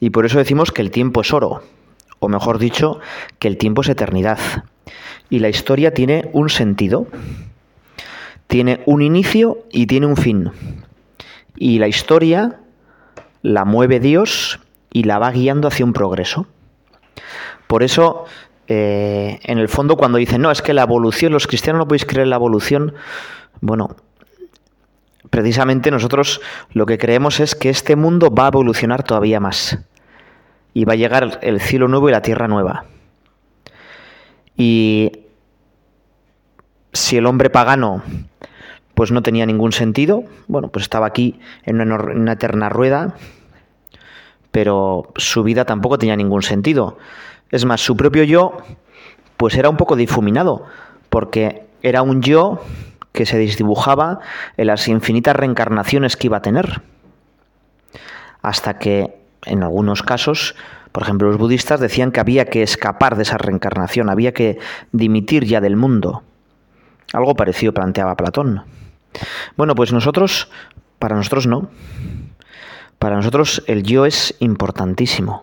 Y 0.00 0.10
por 0.10 0.26
eso 0.26 0.38
decimos 0.38 0.72
que 0.72 0.82
el 0.82 0.90
tiempo 0.90 1.20
es 1.20 1.32
oro. 1.32 1.62
O 2.18 2.28
mejor 2.28 2.58
dicho, 2.58 3.00
que 3.38 3.48
el 3.48 3.58
tiempo 3.58 3.82
es 3.82 3.88
eternidad. 3.88 4.38
Y 5.28 5.40
la 5.40 5.48
historia 5.48 5.92
tiene 5.92 6.28
un 6.32 6.48
sentido. 6.48 7.06
Tiene 8.46 8.80
un 8.86 9.02
inicio 9.02 9.58
y 9.70 9.86
tiene 9.86 10.06
un 10.06 10.16
fin. 10.16 10.50
Y 11.56 11.78
la 11.78 11.88
historia 11.88 12.60
la 13.42 13.64
mueve 13.64 14.00
Dios 14.00 14.60
y 14.92 15.04
la 15.04 15.18
va 15.18 15.30
guiando 15.30 15.68
hacia 15.68 15.84
un 15.84 15.92
progreso. 15.92 16.46
Por 17.66 17.82
eso, 17.82 18.24
eh, 18.68 19.38
en 19.42 19.58
el 19.58 19.68
fondo, 19.68 19.96
cuando 19.96 20.18
dicen, 20.18 20.42
no, 20.42 20.50
es 20.50 20.62
que 20.62 20.74
la 20.74 20.82
evolución, 20.82 21.32
los 21.32 21.46
cristianos 21.46 21.80
no 21.80 21.88
podéis 21.88 22.04
creer 22.06 22.24
en 22.24 22.30
la 22.30 22.36
evolución, 22.36 22.94
bueno, 23.60 23.96
precisamente 25.36 25.90
nosotros 25.90 26.40
lo 26.72 26.86
que 26.86 26.96
creemos 26.96 27.40
es 27.40 27.54
que 27.54 27.68
este 27.68 27.94
mundo 27.94 28.30
va 28.30 28.44
a 28.44 28.48
evolucionar 28.48 29.02
todavía 29.02 29.38
más. 29.38 29.78
Y 30.72 30.86
va 30.86 30.94
a 30.94 30.96
llegar 30.96 31.40
el 31.42 31.60
cielo 31.60 31.88
nuevo 31.88 32.08
y 32.08 32.12
la 32.12 32.22
tierra 32.22 32.48
nueva. 32.48 32.86
Y 34.56 35.12
si 36.94 37.18
el 37.18 37.26
hombre 37.26 37.50
pagano 37.50 38.02
pues 38.94 39.12
no 39.12 39.22
tenía 39.22 39.44
ningún 39.44 39.72
sentido, 39.72 40.24
bueno, 40.48 40.68
pues 40.68 40.84
estaba 40.84 41.06
aquí 41.06 41.38
en 41.64 41.82
una, 41.82 42.32
eterna 42.32 42.70
rueda, 42.70 43.14
pero 44.52 45.12
su 45.16 45.42
vida 45.42 45.66
tampoco 45.66 45.98
tenía 45.98 46.16
ningún 46.16 46.40
sentido. 46.40 46.96
Es 47.50 47.66
más, 47.66 47.82
su 47.82 47.94
propio 47.94 48.24
yo 48.24 48.56
pues 49.36 49.54
era 49.58 49.68
un 49.68 49.76
poco 49.76 49.96
difuminado, 49.96 50.64
porque 51.10 51.66
era 51.82 52.00
un 52.00 52.22
yo 52.22 52.62
que 53.16 53.26
se 53.26 53.38
desdibujaba 53.38 54.20
en 54.56 54.68
las 54.68 54.86
infinitas 54.86 55.34
reencarnaciones 55.34 56.16
que 56.16 56.28
iba 56.28 56.36
a 56.36 56.42
tener. 56.42 56.82
Hasta 58.42 58.78
que, 58.78 59.16
en 59.46 59.64
algunos 59.64 60.02
casos, 60.02 60.54
por 60.92 61.02
ejemplo, 61.02 61.28
los 61.28 61.38
budistas 61.38 61.80
decían 61.80 62.12
que 62.12 62.20
había 62.20 62.44
que 62.44 62.62
escapar 62.62 63.16
de 63.16 63.22
esa 63.22 63.38
reencarnación, 63.38 64.10
había 64.10 64.32
que 64.32 64.58
dimitir 64.92 65.44
ya 65.44 65.60
del 65.60 65.76
mundo. 65.76 66.22
Algo 67.12 67.34
parecido 67.34 67.72
planteaba 67.72 68.16
Platón. 68.16 68.64
Bueno, 69.56 69.74
pues 69.74 69.92
nosotros, 69.92 70.50
para 70.98 71.16
nosotros 71.16 71.46
no. 71.46 71.70
Para 72.98 73.16
nosotros 73.16 73.64
el 73.66 73.82
yo 73.82 74.04
es 74.04 74.36
importantísimo. 74.40 75.42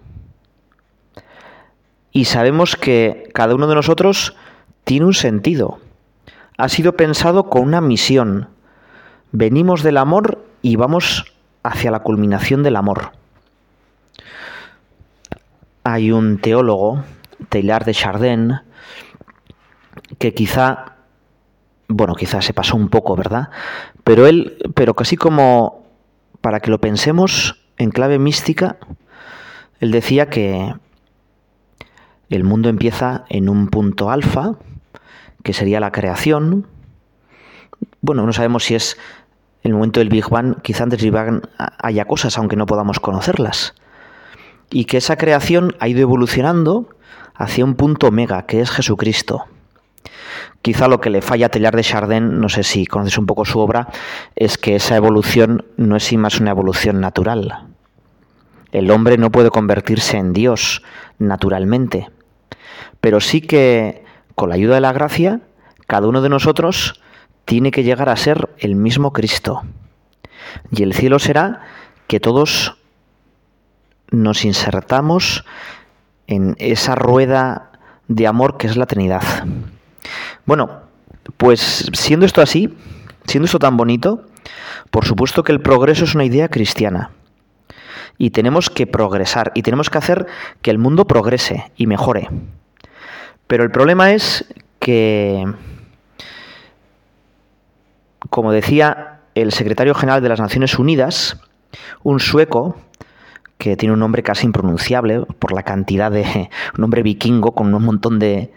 Y 2.12 2.26
sabemos 2.26 2.76
que 2.76 3.30
cada 3.34 3.56
uno 3.56 3.66
de 3.68 3.76
nosotros 3.76 4.36
tiene 4.84 5.08
un 5.08 5.16
sentido 5.16 5.80
ha 6.58 6.70
sido 6.70 6.96
pensado 6.96 7.50
con 7.50 7.64
una 7.64 7.82
misión. 7.82 8.50
Venimos 9.32 9.84
del 9.84 9.98
amor 9.98 10.46
y 10.62 10.76
vamos 10.76 11.34
hacia 11.64 11.92
la 11.92 12.00
culminación 12.00 12.64
del 12.64 12.76
amor. 12.76 13.12
Hay 15.84 16.12
un 16.12 16.38
teólogo, 16.38 17.04
Taylor 17.50 17.84
de 17.84 17.94
Chardin, 17.94 18.54
que 20.18 20.34
quizá, 20.34 20.96
bueno, 21.88 22.16
quizá 22.16 22.42
se 22.42 22.54
pasó 22.54 22.78
un 22.78 22.90
poco, 22.90 23.16
¿verdad? 23.16 23.50
Pero 24.04 24.28
él, 24.28 24.58
pero 24.76 24.94
casi 24.94 25.18
como 25.18 25.84
para 26.42 26.60
que 26.60 26.72
lo 26.72 26.80
pensemos 26.80 27.64
en 27.78 27.90
clave 27.90 28.20
mística, 28.20 28.78
Él 29.80 29.92
decía 29.92 30.30
que 30.30 30.74
el 32.30 32.44
mundo 32.44 32.70
empieza 32.70 33.26
en 33.30 33.50
un 33.50 33.68
punto 33.68 34.10
alfa, 34.10 34.56
que 35.44 35.54
sería 35.54 35.80
la 35.80 35.92
creación. 35.92 36.68
Bueno, 38.02 38.26
no 38.26 38.34
sabemos 38.34 38.64
si 38.64 38.76
es 38.76 38.98
el 39.62 39.74
momento 39.74 40.00
del 40.00 40.10
Big 40.10 40.28
Bang, 40.30 40.62
quizá 40.62 40.84
antes 40.84 41.00
del 41.00 41.12
Big 41.12 41.14
Bang 41.14 41.42
haya 41.58 42.06
cosas, 42.06 42.38
aunque 42.38 42.56
no 42.56 42.66
podamos 42.66 43.00
conocerlas. 43.00 43.76
Y 44.70 44.86
que 44.86 44.98
esa 44.98 45.18
creación 45.18 45.76
ha 45.80 45.88
ido 45.88 46.02
evolucionando 46.02 46.90
hacia 47.36 47.64
un 47.64 47.76
punto 47.76 48.12
mega, 48.12 48.46
que 48.46 48.62
es 48.62 48.72
Jesucristo. 48.72 49.46
Quizá 50.62 50.88
lo 50.88 51.02
que 51.02 51.10
le 51.10 51.22
falla 51.22 51.48
a 51.48 51.50
Tellar 51.50 51.76
de 51.76 51.84
Chardin, 51.84 52.40
no 52.40 52.50
sé 52.50 52.64
si 52.64 52.86
conoces 52.86 53.18
un 53.18 53.26
poco 53.26 53.46
su 53.46 53.60
obra, 53.60 53.90
es 54.36 54.58
que 54.58 54.76
esa 54.76 54.96
evolución 54.96 55.66
no 55.78 55.96
es 55.98 56.04
sin 56.04 56.22
más 56.22 56.40
una 56.40 56.52
evolución 56.52 57.02
natural. 57.02 57.68
El 58.72 58.90
hombre 58.90 59.18
no 59.18 59.32
puede 59.32 59.52
convertirse 59.52 60.18
en 60.18 60.34
Dios 60.34 60.82
naturalmente, 61.20 62.10
pero 63.02 63.20
sí 63.20 63.42
que 63.42 64.04
con 64.36 64.50
la 64.50 64.56
ayuda 64.56 64.76
de 64.76 64.82
la 64.82 64.94
gracia, 64.94 65.42
cada 65.88 66.08
uno 66.08 66.22
de 66.22 66.30
nosotros 66.30 67.02
tiene 67.46 67.72
que 67.72 67.84
llegar 67.84 68.10
a 68.10 68.16
ser 68.16 68.50
el 68.58 68.76
mismo 68.76 69.14
Cristo. 69.14 69.64
Y 70.72 70.84
el 70.84 70.94
cielo 70.94 71.20
será 71.20 71.62
que 72.08 72.20
todos 72.20 72.78
nos 74.10 74.46
insertamos 74.46 75.46
en 76.28 76.56
esa 76.60 76.96
rueda 76.96 77.72
de 78.08 78.28
amor 78.28 78.58
que 78.58 78.68
es 78.68 78.78
la 78.78 78.86
Trinidad. 78.86 79.24
Bueno, 80.46 80.82
pues 81.38 81.90
siendo 81.94 82.26
esto 82.26 82.42
así, 82.42 82.78
siendo 83.26 83.46
esto 83.46 83.60
tan 83.60 83.78
bonito, 83.78 84.26
por 84.92 85.06
supuesto 85.06 85.44
que 85.44 85.52
el 85.52 85.62
progreso 85.62 86.04
es 86.04 86.16
una 86.16 86.26
idea 86.26 86.50
cristiana. 86.50 87.12
Y 88.18 88.30
tenemos 88.30 88.70
que 88.70 88.86
progresar 88.86 89.52
y 89.56 89.64
tenemos 89.64 89.90
que 89.90 89.98
hacer 89.98 90.28
que 90.62 90.70
el 90.70 90.78
mundo 90.78 91.08
progrese 91.08 91.72
y 91.76 91.88
mejore. 91.88 92.30
Pero 93.48 93.64
el 93.64 93.72
problema 93.72 94.12
es 94.12 94.46
que, 94.80 95.46
como 98.30 98.52
decía 98.52 99.20
el 99.36 99.52
secretario 99.52 99.96
general 99.96 100.22
de 100.22 100.30
las 100.30 100.40
Naciones 100.40 100.78
Unidas, 100.78 101.40
un 102.04 102.20
sueco, 102.20 102.78
que 103.58 103.78
tiene 103.78 103.94
un 103.94 104.00
nombre 104.00 104.24
casi 104.24 104.46
impronunciable 104.46 105.22
por 105.40 105.54
la 105.54 105.64
cantidad 105.64 106.12
de 106.12 106.50
un 106.76 106.82
nombre 106.82 107.04
vikingo 107.04 107.54
con 107.54 107.74
un 107.74 107.84
montón 107.84 108.20
de, 108.20 108.52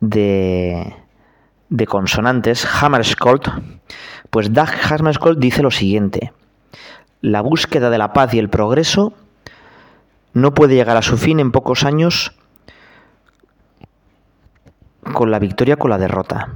de, 0.00 0.94
consonantes, 1.86 2.66
Hammarskjöld, 2.66 3.62
pues 4.30 4.52
Dag 4.52 4.70
Hammarskjöld 4.90 5.38
dice 5.38 5.62
lo 5.62 5.70
siguiente, 5.70 6.32
la 7.20 7.40
búsqueda 7.40 7.90
de 7.90 7.98
la 7.98 8.12
paz 8.12 8.34
y 8.34 8.38
el 8.38 8.50
progreso 8.50 9.14
no 10.34 10.54
puede 10.54 10.74
llegar 10.74 10.96
a 10.96 11.02
su 11.02 11.16
fin 11.16 11.40
en 11.40 11.50
pocos 11.50 11.84
años 11.84 12.37
con 15.12 15.30
la 15.30 15.38
victoria 15.38 15.76
con 15.76 15.90
la 15.90 15.98
derrota. 15.98 16.48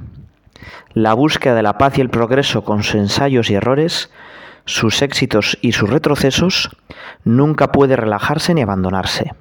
La 0.94 1.14
búsqueda 1.14 1.54
de 1.54 1.62
la 1.62 1.78
paz 1.78 1.98
y 1.98 2.00
el 2.00 2.10
progreso 2.10 2.64
con 2.64 2.82
sus 2.82 2.94
ensayos 2.96 3.50
y 3.50 3.54
errores, 3.54 4.10
sus 4.64 5.02
éxitos 5.02 5.58
y 5.60 5.72
sus 5.72 5.90
retrocesos, 5.90 6.70
nunca 7.24 7.72
puede 7.72 7.96
relajarse 7.96 8.54
ni 8.54 8.62
abandonarse. 8.62 9.32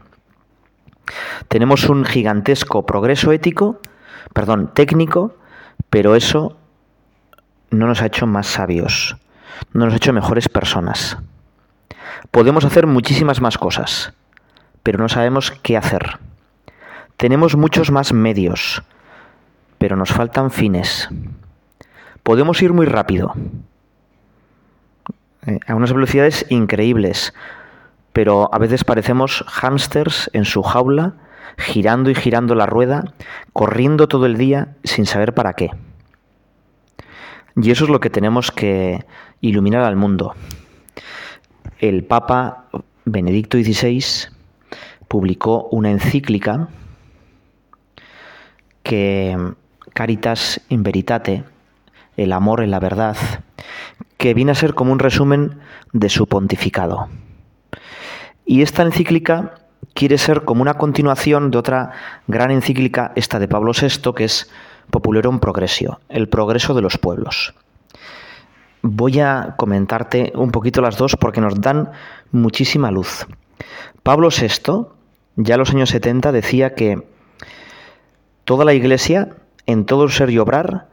Tenemos 1.48 1.90
un 1.90 2.06
gigantesco 2.06 2.86
progreso 2.86 3.32
ético 3.32 3.80
perdón, 4.34 4.72
técnico, 4.74 5.36
pero 5.90 6.16
eso 6.16 6.58
no 7.70 7.88
nos 7.88 8.02
ha 8.02 8.08
hecho 8.08 8.28
más 8.28 8.48
sabios, 8.48 9.18
no 9.74 9.86
nos 9.86 9.94
ha 9.94 9.98
hecho 9.98 10.14
mejores 10.14 10.50
personas. 10.50 11.18
Podemos 12.32 12.66
hacer 12.66 12.88
muchísimas 12.88 13.42
más 13.42 13.58
cosas, 13.58 14.14
pero 14.84 15.00
no 15.00 15.10
sabemos 15.10 15.52
qué 15.64 15.78
hacer. 15.78 16.20
Tenemos 17.18 17.56
muchos 17.56 17.92
más 17.92 18.14
medios, 18.14 18.84
pero 19.82 19.96
nos 19.96 20.12
faltan 20.12 20.52
fines. 20.52 21.10
Podemos 22.22 22.62
ir 22.62 22.72
muy 22.72 22.86
rápido, 22.86 23.34
eh, 25.48 25.58
a 25.66 25.74
unas 25.74 25.92
velocidades 25.92 26.46
increíbles, 26.50 27.34
pero 28.14 28.54
a 28.54 28.60
veces 28.60 28.84
parecemos 28.84 29.44
hámsters 29.48 30.30
en 30.34 30.46
su 30.46 30.62
jaula 30.62 31.16
girando 31.58 32.12
y 32.12 32.16
girando 32.16 32.54
la 32.54 32.68
rueda, 32.68 33.06
corriendo 33.54 34.08
todo 34.08 34.28
el 34.28 34.38
día 34.38 34.76
sin 34.84 35.08
saber 35.08 35.34
para 35.34 35.54
qué. 35.54 35.72
Y 37.56 37.72
eso 37.72 37.86
es 37.86 37.90
lo 37.90 38.00
que 38.00 38.12
tenemos 38.12 38.52
que 38.52 39.04
iluminar 39.42 39.82
al 39.82 39.96
mundo. 39.96 40.36
El 41.80 42.04
Papa 42.04 42.66
Benedicto 43.06 43.58
XVI 43.58 44.30
publicó 45.08 45.70
una 45.72 45.90
encíclica 45.90 46.68
que 48.84 49.56
Caritas 49.94 50.62
in 50.70 50.84
Veritate, 50.84 51.44
el 52.18 52.34
amor 52.34 52.64
en 52.64 52.72
la 52.72 52.80
verdad, 52.80 53.18
que 54.18 54.34
viene 54.34 54.52
a 54.52 54.56
ser 54.56 54.74
como 54.74 54.92
un 54.92 55.00
resumen 55.00 55.60
de 55.94 56.10
su 56.10 56.28
pontificado. 56.28 57.10
Y 58.46 58.62
esta 58.62 58.84
encíclica 58.84 59.56
quiere 59.94 60.18
ser 60.18 60.44
como 60.44 60.62
una 60.62 60.76
continuación 60.76 61.52
de 61.52 61.58
otra 61.58 61.92
gran 62.28 62.52
encíclica, 62.52 63.12
esta 63.16 63.40
de 63.40 63.48
Pablo 63.48 63.72
VI, 63.80 64.14
que 64.16 64.26
es 64.26 64.50
Populorum 64.90 65.40
Progressio, 65.40 66.00
el 66.10 66.30
progreso 66.30 66.74
de 66.74 66.82
los 66.82 66.98
pueblos. 66.98 67.54
Voy 68.82 69.20
a 69.20 69.56
comentarte 69.58 70.34
un 70.36 70.52
poquito 70.52 70.82
las 70.82 70.98
dos 70.98 71.16
porque 71.16 71.42
nos 71.42 71.62
dan 71.62 71.92
muchísima 72.32 72.92
luz. 72.92 73.28
Pablo 74.04 74.30
VI, 74.30 74.88
ya 75.36 75.56
en 75.56 75.60
los 75.60 75.70
años 75.70 75.90
70, 75.90 76.32
decía 76.32 76.74
que 76.74 77.08
toda 78.44 78.66
la 78.66 78.74
Iglesia, 78.74 79.30
en 79.72 79.86
todo 79.86 80.10
ser 80.10 80.30
y 80.30 80.40
obrar, 80.40 80.88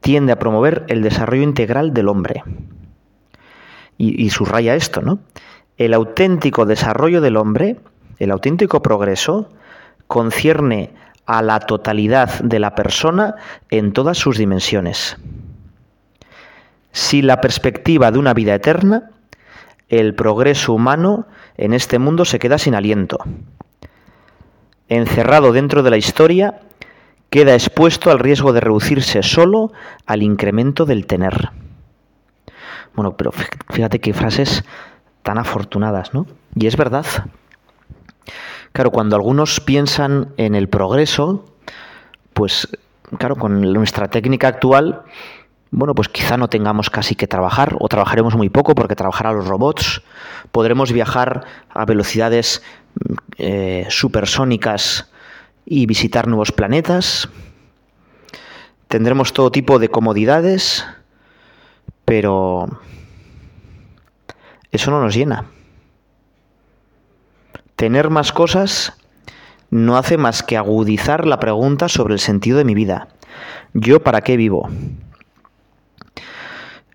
tiende 0.00 0.32
a 0.32 0.38
promover 0.38 0.84
el 0.88 1.02
desarrollo 1.02 1.42
integral 1.42 1.94
del 1.94 2.08
hombre. 2.08 2.42
Y, 3.96 4.22
y 4.22 4.30
subraya 4.30 4.74
esto, 4.74 5.00
¿no? 5.00 5.20
El 5.76 5.94
auténtico 5.94 6.66
desarrollo 6.66 7.20
del 7.20 7.36
hombre, 7.36 7.80
el 8.18 8.30
auténtico 8.30 8.82
progreso, 8.82 9.50
concierne 10.06 10.92
a 11.26 11.42
la 11.42 11.60
totalidad 11.60 12.40
de 12.40 12.58
la 12.58 12.74
persona 12.74 13.36
en 13.70 13.92
todas 13.92 14.18
sus 14.18 14.36
dimensiones. 14.36 15.16
Si 16.92 17.22
la 17.22 17.40
perspectiva 17.40 18.10
de 18.10 18.18
una 18.18 18.34
vida 18.34 18.54
eterna, 18.54 19.10
el 19.88 20.14
progreso 20.14 20.72
humano 20.72 21.26
en 21.56 21.72
este 21.72 21.98
mundo 21.98 22.24
se 22.24 22.38
queda 22.38 22.58
sin 22.58 22.74
aliento. 22.74 23.18
Encerrado 24.88 25.52
dentro 25.52 25.82
de 25.82 25.90
la 25.90 25.96
historia, 25.96 26.60
queda 27.34 27.54
expuesto 27.54 28.12
al 28.12 28.20
riesgo 28.20 28.52
de 28.52 28.60
reducirse 28.60 29.20
solo 29.24 29.72
al 30.06 30.22
incremento 30.22 30.86
del 30.86 31.04
tener. 31.04 31.50
Bueno, 32.94 33.16
pero 33.16 33.32
fíjate 33.32 33.98
qué 33.98 34.12
frases 34.14 34.62
tan 35.24 35.38
afortunadas, 35.38 36.14
¿no? 36.14 36.28
Y 36.54 36.68
es 36.68 36.76
verdad. 36.76 37.04
Claro, 38.70 38.92
cuando 38.92 39.16
algunos 39.16 39.58
piensan 39.58 40.28
en 40.36 40.54
el 40.54 40.68
progreso, 40.68 41.44
pues 42.34 42.68
claro, 43.18 43.34
con 43.34 43.60
nuestra 43.62 44.06
técnica 44.06 44.46
actual, 44.46 45.02
bueno, 45.72 45.92
pues 45.92 46.08
quizá 46.08 46.36
no 46.36 46.46
tengamos 46.46 46.88
casi 46.88 47.16
que 47.16 47.26
trabajar 47.26 47.74
o 47.80 47.88
trabajaremos 47.88 48.36
muy 48.36 48.48
poco 48.48 48.76
porque 48.76 48.94
trabajarán 48.94 49.34
los 49.34 49.48
robots, 49.48 50.02
podremos 50.52 50.92
viajar 50.92 51.44
a 51.68 51.84
velocidades 51.84 52.62
eh, 53.38 53.88
supersónicas 53.90 55.10
y 55.66 55.86
visitar 55.86 56.26
nuevos 56.26 56.52
planetas, 56.52 57.28
tendremos 58.88 59.32
todo 59.32 59.50
tipo 59.50 59.78
de 59.78 59.88
comodidades, 59.88 60.84
pero 62.04 62.80
eso 64.70 64.90
no 64.90 65.00
nos 65.00 65.14
llena. 65.14 65.46
Tener 67.76 68.10
más 68.10 68.32
cosas 68.32 68.92
no 69.70 69.96
hace 69.96 70.16
más 70.16 70.42
que 70.42 70.56
agudizar 70.56 71.26
la 71.26 71.40
pregunta 71.40 71.88
sobre 71.88 72.14
el 72.14 72.20
sentido 72.20 72.58
de 72.58 72.64
mi 72.64 72.74
vida. 72.74 73.08
¿Yo 73.72 74.02
para 74.02 74.20
qué 74.20 74.36
vivo? 74.36 74.68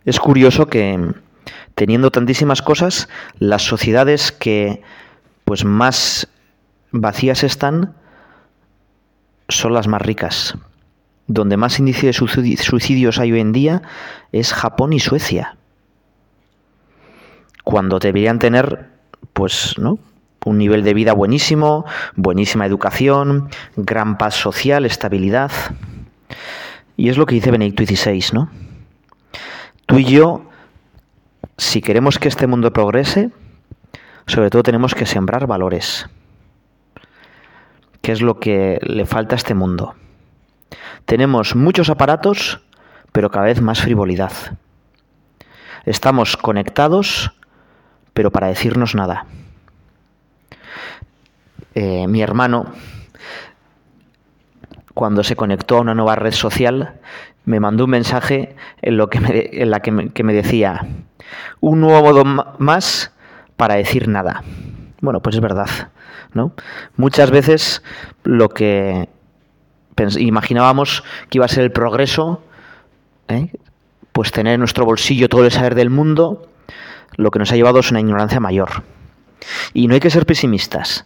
Es 0.05 0.19
curioso 0.19 0.67
que 0.67 1.13
teniendo 1.75 2.12
tantísimas 2.12 2.62
cosas, 2.62 3.10
las 3.38 3.63
sociedades 3.63 4.32
que 4.32 4.82
pues 5.43 5.65
más 5.65 6.27
vacías 6.91 7.43
están 7.43 7.95
son 9.49 9.73
las 9.73 9.88
más 9.88 10.01
ricas. 10.01 10.57
Donde 11.27 11.57
más 11.57 11.77
índice 11.77 12.07
de 12.07 12.13
suicidios 12.13 13.19
hay 13.19 13.31
hoy 13.31 13.39
en 13.39 13.51
día 13.51 13.81
es 14.31 14.53
Japón 14.53 14.93
y 14.93 14.99
Suecia 14.99 15.57
cuando 17.69 17.99
deberían 17.99 18.39
tener, 18.39 18.89
pues, 19.33 19.75
¿no? 19.77 19.99
Un 20.43 20.57
nivel 20.57 20.83
de 20.83 20.95
vida 20.95 21.13
buenísimo, 21.13 21.85
buenísima 22.15 22.65
educación, 22.65 23.49
gran 23.75 24.17
paz 24.17 24.33
social, 24.33 24.88
estabilidad. 24.88 25.51
Y 26.97 27.09
es 27.09 27.17
lo 27.17 27.27
que 27.27 27.35
dice 27.35 27.51
Benedicto 27.51 27.85
XVI, 27.85 28.25
¿no? 28.33 28.49
Tú 29.85 29.99
y 29.99 30.05
yo, 30.05 30.49
si 31.57 31.81
queremos 31.81 32.17
que 32.17 32.27
este 32.27 32.47
mundo 32.47 32.73
progrese, 32.73 33.29
sobre 34.25 34.49
todo 34.49 34.63
tenemos 34.63 34.95
que 34.95 35.05
sembrar 35.05 35.45
valores, 35.45 36.07
que 38.10 38.13
es 38.13 38.22
lo 38.24 38.39
que 38.39 38.80
le 38.82 39.06
falta 39.06 39.36
a 39.36 39.38
este 39.38 39.54
mundo. 39.54 39.93
Tenemos 41.06 41.56
muchos 41.56 41.91
aparatos, 41.91 42.60
pero 43.12 43.30
cada 43.30 43.45
vez 43.45 43.62
más 43.62 43.82
frivolidad. 43.82 44.32
Estamos 45.86 46.36
conectados, 46.36 47.32
pero 48.15 48.32
para 48.32 48.48
decirnos 48.48 48.95
nada. 48.95 49.28
Eh, 51.76 52.08
mi 52.08 52.24
hermano, 52.24 52.74
cuando 54.95 55.24
se 55.24 55.36
conectó 55.36 55.78
a 55.78 55.82
una 55.82 55.93
nueva 55.93 56.15
red 56.15 56.34
social, 56.34 57.00
me 57.45 57.60
mandó 57.60 57.84
un 57.84 57.91
mensaje 57.91 58.56
en, 58.82 58.98
lo 58.98 59.12
que 59.12 59.19
me, 59.19 60.10
que 60.10 60.24
me 60.24 60.34
decía, 60.34 60.88
un 61.60 61.80
nuevo 61.80 62.02
modo 62.02 62.24
más 62.58 63.13
para 63.56 63.76
decir 63.76 64.08
nada. 64.08 64.41
Bueno, 65.01 65.21
pues 65.21 65.35
es 65.35 65.41
verdad, 65.41 65.69
¿no? 66.33 66.53
Muchas 66.97 67.31
veces 67.31 67.83
lo 68.23 68.49
que 68.49 69.07
imaginábamos 70.17 71.03
que 71.29 71.38
iba 71.38 71.45
a 71.45 71.49
ser 71.49 71.63
el 71.63 71.71
progreso, 71.71 72.41
¿eh? 73.27 73.51
pues 74.12 74.31
tener 74.31 74.53
en 74.53 74.59
nuestro 74.59 74.85
bolsillo 74.85 75.29
todo 75.29 75.45
el 75.45 75.51
saber 75.51 75.75
del 75.75 75.89
mundo, 75.89 76.49
lo 77.15 77.31
que 77.31 77.39
nos 77.39 77.51
ha 77.51 77.55
llevado 77.55 77.79
es 77.79 77.91
una 77.91 77.99
ignorancia 77.99 78.39
mayor. 78.39 78.83
Y 79.73 79.88
no 79.88 79.93
hay 79.93 79.99
que 79.99 80.09
ser 80.09 80.25
pesimistas, 80.25 81.05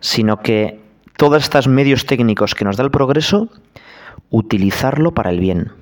sino 0.00 0.40
que 0.40 0.80
todos 1.16 1.42
estos 1.42 1.68
medios 1.68 2.06
técnicos 2.06 2.54
que 2.54 2.64
nos 2.64 2.76
da 2.76 2.84
el 2.84 2.90
progreso, 2.90 3.48
utilizarlo 4.30 5.12
para 5.12 5.30
el 5.30 5.40
bien. 5.40 5.72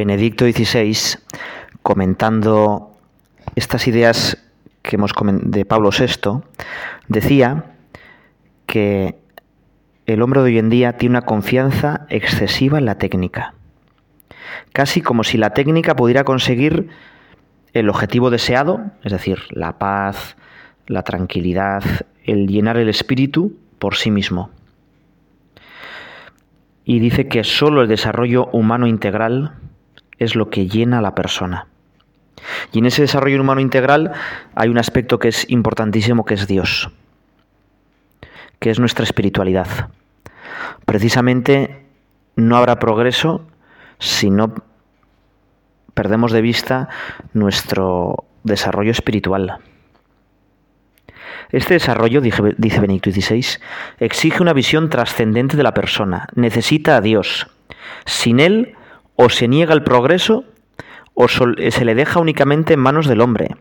Benedicto 0.00 0.46
XVI, 0.46 1.18
comentando 1.82 2.96
estas 3.54 3.86
ideas 3.86 4.38
que 4.80 4.96
hemos 4.96 5.12
de 5.42 5.66
Pablo 5.66 5.90
VI, 5.90 6.40
decía 7.08 7.66
que 8.64 9.16
el 10.06 10.22
hombre 10.22 10.40
de 10.40 10.46
hoy 10.46 10.58
en 10.58 10.70
día 10.70 10.94
tiene 10.94 11.18
una 11.18 11.26
confianza 11.26 12.06
excesiva 12.08 12.78
en 12.78 12.86
la 12.86 12.94
técnica, 12.94 13.52
casi 14.72 15.02
como 15.02 15.22
si 15.22 15.36
la 15.36 15.50
técnica 15.50 15.94
pudiera 15.94 16.24
conseguir 16.24 16.88
el 17.74 17.90
objetivo 17.90 18.30
deseado, 18.30 18.80
es 19.04 19.12
decir, 19.12 19.40
la 19.50 19.76
paz, 19.76 20.38
la 20.86 21.02
tranquilidad, 21.02 21.82
el 22.24 22.46
llenar 22.46 22.78
el 22.78 22.88
espíritu 22.88 23.54
por 23.78 23.96
sí 23.96 24.10
mismo. 24.10 24.48
Y 26.86 27.00
dice 27.00 27.28
que 27.28 27.44
solo 27.44 27.82
el 27.82 27.88
desarrollo 27.88 28.46
humano 28.46 28.86
integral 28.86 29.56
es 30.20 30.36
lo 30.36 30.50
que 30.50 30.68
llena 30.68 30.98
a 30.98 31.02
la 31.02 31.16
persona. 31.16 31.66
Y 32.72 32.78
en 32.78 32.86
ese 32.86 33.02
desarrollo 33.02 33.40
humano 33.40 33.60
integral 33.60 34.12
hay 34.54 34.68
un 34.68 34.78
aspecto 34.78 35.18
que 35.18 35.28
es 35.28 35.50
importantísimo, 35.50 36.24
que 36.24 36.34
es 36.34 36.46
Dios, 36.46 36.90
que 38.60 38.70
es 38.70 38.78
nuestra 38.78 39.04
espiritualidad. 39.04 39.90
Precisamente 40.84 41.84
no 42.36 42.56
habrá 42.56 42.78
progreso 42.78 43.46
si 43.98 44.30
no 44.30 44.54
perdemos 45.94 46.32
de 46.32 46.40
vista 46.40 46.88
nuestro 47.32 48.24
desarrollo 48.44 48.90
espiritual. 48.90 49.58
Este 51.50 51.74
desarrollo, 51.74 52.20
dice 52.20 52.80
Benedicto 52.80 53.10
XVI, 53.10 53.44
exige 53.98 54.40
una 54.40 54.52
visión 54.52 54.88
trascendente 54.88 55.56
de 55.56 55.62
la 55.62 55.74
persona, 55.74 56.28
necesita 56.34 56.96
a 56.96 57.00
Dios. 57.00 57.48
Sin 58.06 58.40
Él 58.40 58.76
o 59.22 59.28
se 59.28 59.48
niega 59.48 59.74
el 59.74 59.82
progreso 59.82 60.44
o 61.12 61.28
se 61.28 61.84
le 61.84 61.94
deja 61.94 62.20
únicamente 62.20 62.72
en 62.72 62.80
manos 62.80 63.06
del 63.06 63.20
hombre, 63.20 63.54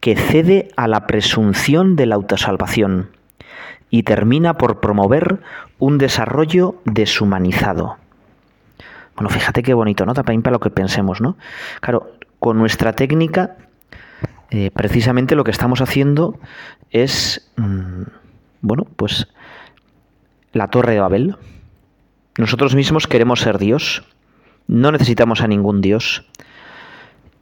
que 0.00 0.16
cede 0.16 0.68
a 0.74 0.88
la 0.88 1.06
presunción 1.06 1.96
de 1.96 2.06
la 2.06 2.14
autosalvación 2.14 3.10
y 3.90 4.04
termina 4.04 4.56
por 4.56 4.80
promover 4.80 5.40
un 5.78 5.98
desarrollo 5.98 6.76
deshumanizado. 6.86 7.98
Bueno, 9.16 9.28
fíjate 9.28 9.62
qué 9.62 9.74
bonito, 9.74 10.06
¿no? 10.06 10.14
También 10.14 10.40
para 10.40 10.54
lo 10.54 10.60
que 10.60 10.70
pensemos, 10.70 11.20
¿no? 11.20 11.36
Claro, 11.82 12.12
con 12.38 12.56
nuestra 12.56 12.94
técnica, 12.94 13.58
eh, 14.48 14.70
precisamente 14.70 15.36
lo 15.36 15.44
que 15.44 15.50
estamos 15.50 15.82
haciendo 15.82 16.40
es, 16.90 17.52
mm, 17.56 18.04
bueno, 18.62 18.86
pues 18.96 19.28
la 20.54 20.68
torre 20.68 20.94
de 20.94 21.00
Babel. 21.00 21.36
Nosotros 22.38 22.74
mismos 22.74 23.06
queremos 23.06 23.40
ser 23.40 23.58
Dios 23.58 24.06
no 24.70 24.92
necesitamos 24.92 25.40
a 25.40 25.48
ningún 25.48 25.80
Dios. 25.80 26.24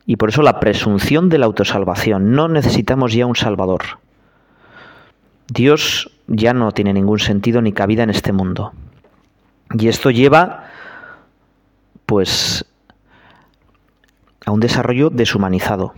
Y 0.07 0.17
por 0.17 0.31
eso 0.31 0.41
la 0.41 0.61
presunción 0.61 1.29
de 1.29 1.37
la 1.37 1.45
autosalvación. 1.45 2.33
No 2.33 2.49
necesitamos 2.49 3.13
ya 3.13 3.27
un 3.27 3.37
Salvador. 3.37 3.83
Dios 5.47 6.11
ya 6.27 6.55
no 6.55 6.73
tiene 6.73 6.95
ningún 6.95 7.19
sentido 7.19 7.61
ni 7.61 7.73
cabida 7.73 8.03
en 8.03 8.09
este 8.09 8.33
mundo. 8.33 8.73
Y 9.75 9.89
esto 9.89 10.11
lleva, 10.11 10.71
pues, 12.07 12.65
a 14.47 14.51
un 14.51 14.61
desarrollo 14.61 15.11
deshumanizado. 15.11 15.93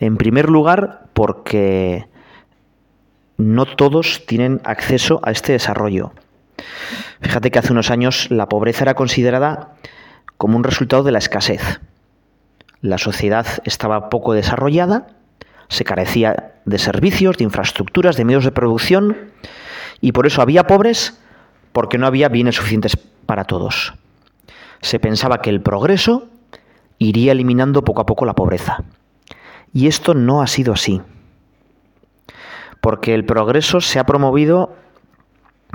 En 0.00 0.16
primer 0.16 0.50
lugar, 0.50 1.06
porque 1.12 2.08
no 3.36 3.66
todos 3.66 4.26
tienen 4.26 4.60
acceso 4.64 5.20
a 5.22 5.30
este 5.30 5.52
desarrollo. 5.52 6.12
Fíjate 7.20 7.50
que 7.50 7.58
hace 7.58 7.72
unos 7.72 7.90
años 7.90 8.30
la 8.30 8.48
pobreza 8.48 8.84
era 8.84 8.94
considerada 8.94 9.74
como 10.36 10.56
un 10.56 10.64
resultado 10.64 11.02
de 11.02 11.12
la 11.12 11.18
escasez. 11.18 11.80
La 12.80 12.98
sociedad 12.98 13.46
estaba 13.64 14.08
poco 14.08 14.32
desarrollada, 14.32 15.08
se 15.68 15.84
carecía 15.84 16.54
de 16.64 16.78
servicios, 16.78 17.36
de 17.36 17.44
infraestructuras, 17.44 18.16
de 18.16 18.24
medios 18.24 18.44
de 18.44 18.52
producción, 18.52 19.32
y 20.00 20.12
por 20.12 20.26
eso 20.26 20.40
había 20.42 20.66
pobres 20.66 21.20
porque 21.72 21.98
no 21.98 22.06
había 22.06 22.28
bienes 22.28 22.56
suficientes 22.56 22.96
para 23.26 23.44
todos. 23.44 23.94
Se 24.80 24.98
pensaba 24.98 25.42
que 25.42 25.50
el 25.50 25.60
progreso 25.60 26.28
iría 26.98 27.32
eliminando 27.32 27.84
poco 27.84 28.00
a 28.00 28.06
poco 28.06 28.24
la 28.24 28.34
pobreza. 28.34 28.84
Y 29.72 29.86
esto 29.86 30.14
no 30.14 30.42
ha 30.42 30.46
sido 30.46 30.72
así. 30.72 31.00
Porque 32.80 33.14
el 33.14 33.24
progreso 33.24 33.80
se 33.80 33.98
ha 33.98 34.04
promovido, 34.04 34.74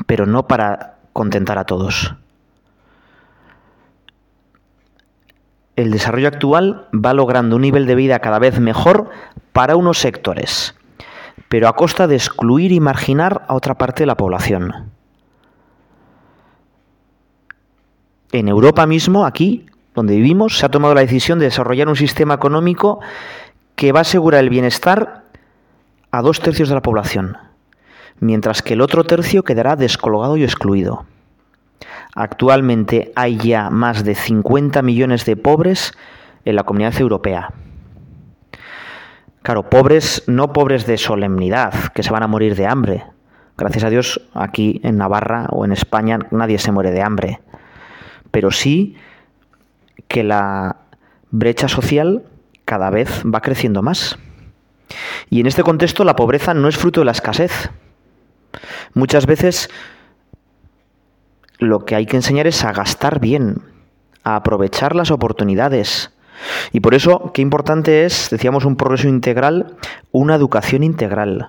pero 0.06 0.26
no 0.26 0.48
para 0.48 0.96
contentar 1.14 1.58
a 1.58 1.66
todos. 1.66 2.16
El 5.76 5.92
desarrollo 5.92 6.30
actual 6.30 6.88
va 6.94 7.14
logrando 7.14 7.58
un 7.58 7.62
nivel 7.62 7.86
de 7.86 7.96
vida 7.96 8.20
cada 8.20 8.40
vez 8.40 8.60
mejor 8.60 9.10
para 9.52 9.76
unos 9.76 9.98
sectores, 9.98 10.76
pero 11.50 11.68
a 11.68 11.76
costa 11.76 12.08
de 12.08 12.16
excluir 12.16 12.72
y 12.72 12.80
marginar 12.80 13.46
a 13.48 13.56
otra 13.56 13.76
parte 13.76 14.04
de 14.04 14.08
la 14.08 14.16
población. 14.16 14.92
En 18.32 18.48
Europa 18.48 18.86
mismo, 18.86 19.26
aquí, 19.26 19.66
donde 19.94 20.16
vivimos, 20.16 20.58
se 20.58 20.66
ha 20.66 20.70
tomado 20.70 20.94
la 20.94 21.02
decisión 21.02 21.40
de 21.40 21.46
desarrollar 21.46 21.88
un 21.88 21.96
sistema 21.96 22.34
económico 22.34 23.00
que 23.76 23.92
va 23.92 24.00
a 24.00 24.02
asegurar 24.02 24.42
el 24.42 24.50
bienestar 24.50 25.24
a 26.12 26.22
dos 26.22 26.40
tercios 26.40 26.70
de 26.70 26.76
la 26.76 26.82
población 26.82 27.38
mientras 28.20 28.62
que 28.62 28.74
el 28.74 28.82
otro 28.82 29.04
tercio 29.04 29.44
quedará 29.44 29.76
descolgado 29.76 30.38
y 30.38 30.44
excluido. 30.44 31.06
Actualmente 32.16 33.12
hay 33.16 33.38
ya 33.38 33.70
más 33.70 34.04
de 34.06 34.16
50 34.16 34.82
millones 34.82 35.26
de 35.26 35.36
pobres 35.36 35.94
en 36.46 36.56
la 36.56 36.64
comunidad 36.64 37.00
europea. 37.00 37.54
Claro, 39.42 39.70
pobres, 39.70 40.24
no 40.28 40.54
pobres 40.54 40.88
de 40.88 40.98
solemnidad, 40.98 41.92
que 41.94 42.04
se 42.04 42.12
van 42.12 42.24
a 42.24 42.28
morir 42.28 42.56
de 42.56 42.66
hambre. 42.66 43.04
Gracias 43.58 43.84
a 43.84 43.90
Dios, 43.90 44.22
aquí 44.34 44.82
en 44.84 44.98
Navarra 44.98 45.48
o 45.52 45.66
en 45.66 45.72
España 45.72 46.20
nadie 46.32 46.58
se 46.58 46.72
muere 46.72 46.92
de 46.92 47.02
hambre. 47.02 47.42
Pero 48.32 48.50
sí 48.50 48.96
que 50.08 50.24
la 50.24 50.78
brecha 51.32 51.68
social 51.68 52.24
cada 52.66 52.90
vez 52.90 53.24
va 53.24 53.42
creciendo 53.42 53.82
más. 53.82 54.18
Y 55.30 55.42
en 55.42 55.48
este 55.48 55.64
contexto 55.64 56.04
la 56.04 56.16
pobreza 56.16 56.54
no 56.54 56.68
es 56.68 56.78
fruto 56.78 57.02
de 57.02 57.06
la 57.06 57.12
escasez, 57.12 57.70
Muchas 58.94 59.26
veces 59.26 59.70
lo 61.60 61.86
que 61.86 61.96
hay 61.96 62.06
que 62.06 62.18
enseñar 62.18 62.48
es 62.48 62.64
a 62.64 62.72
gastar 62.72 63.20
bien, 63.20 63.62
a 64.24 64.36
aprovechar 64.36 64.96
las 64.96 65.12
oportunidades. 65.12 66.12
Y 66.72 66.82
por 66.82 66.94
eso, 66.94 67.32
qué 67.34 67.42
importante 67.42 68.06
es, 68.06 68.30
decíamos, 68.30 68.66
un 68.66 68.76
progreso 68.76 69.08
integral, 69.08 69.76
una 70.12 70.36
educación 70.36 70.84
integral. 70.84 71.48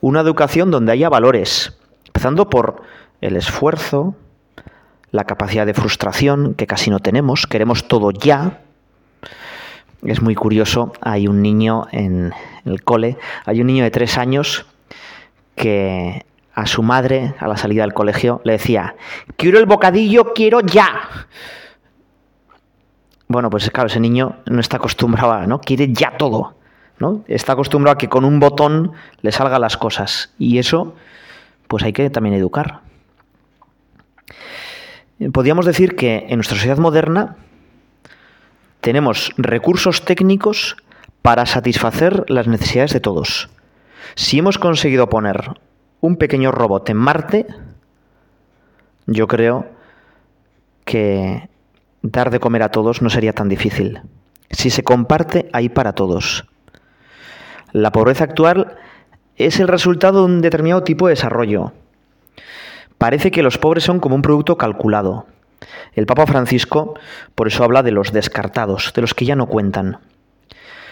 Una 0.00 0.20
educación 0.20 0.70
donde 0.70 0.92
haya 0.92 1.08
valores, 1.08 1.78
empezando 2.06 2.48
por 2.48 2.82
el 3.20 3.36
esfuerzo, 3.36 4.16
la 5.10 5.24
capacidad 5.24 5.66
de 5.66 5.74
frustración, 5.74 6.54
que 6.54 6.66
casi 6.66 6.90
no 6.90 7.00
tenemos, 7.00 7.46
queremos 7.46 7.88
todo 7.88 8.10
ya. 8.10 8.60
Es 10.02 10.22
muy 10.22 10.34
curioso, 10.34 10.92
hay 11.00 11.26
un 11.26 11.42
niño 11.42 11.86
en 11.92 12.32
el 12.64 12.82
cole, 12.82 13.18
hay 13.44 13.60
un 13.60 13.66
niño 13.66 13.84
de 13.84 13.90
tres 13.90 14.16
años 14.18 14.66
que 15.58 16.24
a 16.54 16.66
su 16.66 16.82
madre, 16.82 17.34
a 17.38 17.46
la 17.46 17.56
salida 17.56 17.82
del 17.82 17.92
colegio, 17.92 18.40
le 18.44 18.52
decía, 18.52 18.96
quiero 19.36 19.58
el 19.58 19.66
bocadillo, 19.66 20.32
quiero 20.32 20.60
ya. 20.60 21.26
Bueno, 23.28 23.50
pues 23.50 23.70
claro, 23.70 23.88
ese 23.88 24.00
niño 24.00 24.36
no 24.46 24.60
está 24.60 24.78
acostumbrado 24.78 25.32
a, 25.32 25.46
¿no? 25.46 25.60
Quiere 25.60 25.92
ya 25.92 26.16
todo, 26.16 26.54
¿no? 26.98 27.22
Está 27.28 27.52
acostumbrado 27.52 27.94
a 27.94 27.98
que 27.98 28.08
con 28.08 28.24
un 28.24 28.40
botón 28.40 28.92
le 29.20 29.30
salgan 29.30 29.60
las 29.60 29.76
cosas. 29.76 30.32
Y 30.38 30.58
eso, 30.58 30.94
pues 31.66 31.84
hay 31.84 31.92
que 31.92 32.08
también 32.08 32.34
educar. 32.34 32.80
Podríamos 35.32 35.66
decir 35.66 35.94
que 35.94 36.26
en 36.28 36.36
nuestra 36.36 36.56
sociedad 36.56 36.78
moderna 36.78 37.36
tenemos 38.80 39.32
recursos 39.36 40.04
técnicos 40.04 40.76
para 41.22 41.44
satisfacer 41.44 42.24
las 42.28 42.46
necesidades 42.46 42.92
de 42.92 43.00
todos. 43.00 43.50
Si 44.14 44.38
hemos 44.38 44.58
conseguido 44.58 45.08
poner 45.08 45.52
un 46.00 46.16
pequeño 46.16 46.52
robot 46.52 46.90
en 46.90 46.96
Marte, 46.96 47.46
yo 49.06 49.26
creo 49.26 49.66
que 50.84 51.48
dar 52.02 52.30
de 52.30 52.40
comer 52.40 52.62
a 52.62 52.70
todos 52.70 53.02
no 53.02 53.10
sería 53.10 53.32
tan 53.32 53.48
difícil. 53.48 54.02
Si 54.50 54.70
se 54.70 54.82
comparte, 54.82 55.48
hay 55.52 55.68
para 55.68 55.94
todos. 55.94 56.46
La 57.72 57.92
pobreza 57.92 58.24
actual 58.24 58.76
es 59.36 59.60
el 59.60 59.68
resultado 59.68 60.20
de 60.20 60.32
un 60.32 60.40
determinado 60.40 60.82
tipo 60.82 61.06
de 61.06 61.12
desarrollo. 61.12 61.72
Parece 62.96 63.30
que 63.30 63.42
los 63.42 63.58
pobres 63.58 63.84
son 63.84 64.00
como 64.00 64.14
un 64.14 64.22
producto 64.22 64.56
calculado. 64.56 65.26
El 65.92 66.06
Papa 66.06 66.26
Francisco 66.26 66.94
por 67.34 67.48
eso 67.48 67.64
habla 67.64 67.82
de 67.82 67.92
los 67.92 68.12
descartados, 68.12 68.92
de 68.94 69.02
los 69.02 69.14
que 69.14 69.24
ya 69.24 69.36
no 69.36 69.46
cuentan. 69.46 69.98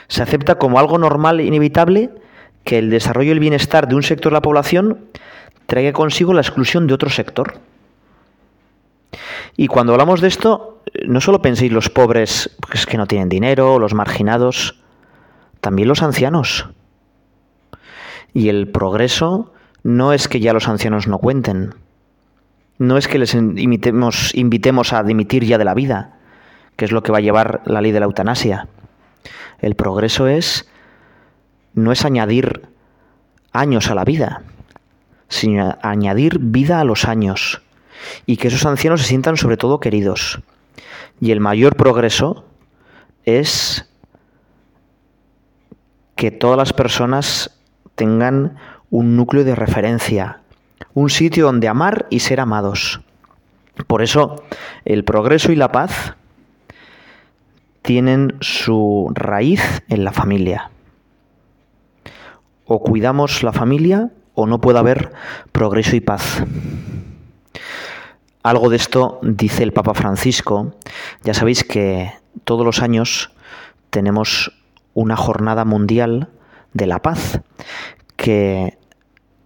Se 0.08 0.22
acepta 0.22 0.56
como 0.56 0.78
algo 0.78 0.98
normal 0.98 1.40
e 1.40 1.44
inevitable 1.44 2.10
que 2.66 2.78
el 2.78 2.90
desarrollo 2.90 3.28
y 3.28 3.32
el 3.32 3.40
bienestar 3.40 3.86
de 3.86 3.94
un 3.94 4.02
sector 4.02 4.32
de 4.32 4.34
la 4.34 4.42
población 4.42 5.06
traiga 5.66 5.92
consigo 5.92 6.34
la 6.34 6.40
exclusión 6.40 6.88
de 6.88 6.94
otro 6.94 7.08
sector. 7.08 7.60
Y 9.56 9.68
cuando 9.68 9.92
hablamos 9.92 10.20
de 10.20 10.28
esto, 10.28 10.82
no 11.06 11.20
solo 11.20 11.40
penséis 11.40 11.70
los 11.70 11.88
pobres 11.88 12.50
pues, 12.60 12.84
que 12.84 12.98
no 12.98 13.06
tienen 13.06 13.28
dinero, 13.28 13.78
los 13.78 13.94
marginados, 13.94 14.82
también 15.60 15.88
los 15.88 16.02
ancianos. 16.02 16.68
Y 18.34 18.48
el 18.48 18.68
progreso 18.68 19.52
no 19.84 20.12
es 20.12 20.26
que 20.26 20.40
ya 20.40 20.52
los 20.52 20.68
ancianos 20.68 21.06
no 21.06 21.18
cuenten, 21.18 21.72
no 22.78 22.98
es 22.98 23.06
que 23.06 23.18
les 23.18 23.32
invitemos, 23.34 24.34
invitemos 24.34 24.92
a 24.92 25.04
dimitir 25.04 25.44
ya 25.44 25.56
de 25.56 25.64
la 25.64 25.74
vida, 25.74 26.18
que 26.74 26.84
es 26.84 26.90
lo 26.90 27.04
que 27.04 27.12
va 27.12 27.18
a 27.18 27.22
llevar 27.22 27.62
la 27.64 27.80
ley 27.80 27.92
de 27.92 28.00
la 28.00 28.06
eutanasia. 28.06 28.66
El 29.60 29.76
progreso 29.76 30.26
es 30.26 30.68
no 31.76 31.92
es 31.92 32.04
añadir 32.04 32.62
años 33.52 33.90
a 33.90 33.94
la 33.94 34.04
vida, 34.04 34.42
sino 35.28 35.78
añadir 35.82 36.38
vida 36.40 36.80
a 36.80 36.84
los 36.84 37.04
años 37.04 37.62
y 38.24 38.38
que 38.38 38.48
esos 38.48 38.66
ancianos 38.66 39.02
se 39.02 39.08
sientan 39.08 39.36
sobre 39.36 39.56
todo 39.56 39.78
queridos. 39.78 40.40
Y 41.20 41.30
el 41.30 41.40
mayor 41.40 41.76
progreso 41.76 42.44
es 43.24 43.88
que 46.14 46.30
todas 46.30 46.56
las 46.56 46.72
personas 46.72 47.60
tengan 47.94 48.56
un 48.90 49.16
núcleo 49.16 49.44
de 49.44 49.54
referencia, 49.54 50.40
un 50.94 51.10
sitio 51.10 51.44
donde 51.44 51.68
amar 51.68 52.06
y 52.08 52.20
ser 52.20 52.40
amados. 52.40 53.02
Por 53.86 54.02
eso 54.02 54.42
el 54.86 55.04
progreso 55.04 55.52
y 55.52 55.56
la 55.56 55.72
paz 55.72 56.14
tienen 57.82 58.34
su 58.40 59.12
raíz 59.14 59.82
en 59.88 60.04
la 60.04 60.12
familia 60.12 60.70
o 62.66 62.80
cuidamos 62.80 63.42
la 63.42 63.52
familia 63.52 64.10
o 64.34 64.46
no 64.46 64.60
puede 64.60 64.78
haber 64.78 65.12
progreso 65.52 65.96
y 65.96 66.00
paz. 66.00 66.42
Algo 68.42 68.68
de 68.68 68.76
esto 68.76 69.18
dice 69.22 69.62
el 69.62 69.72
Papa 69.72 69.94
Francisco. 69.94 70.74
Ya 71.24 71.34
sabéis 71.34 71.64
que 71.64 72.12
todos 72.44 72.64
los 72.64 72.82
años 72.82 73.32
tenemos 73.90 74.52
una 74.94 75.16
jornada 75.16 75.64
mundial 75.64 76.28
de 76.72 76.86
la 76.86 77.00
paz 77.00 77.40
que 78.16 78.78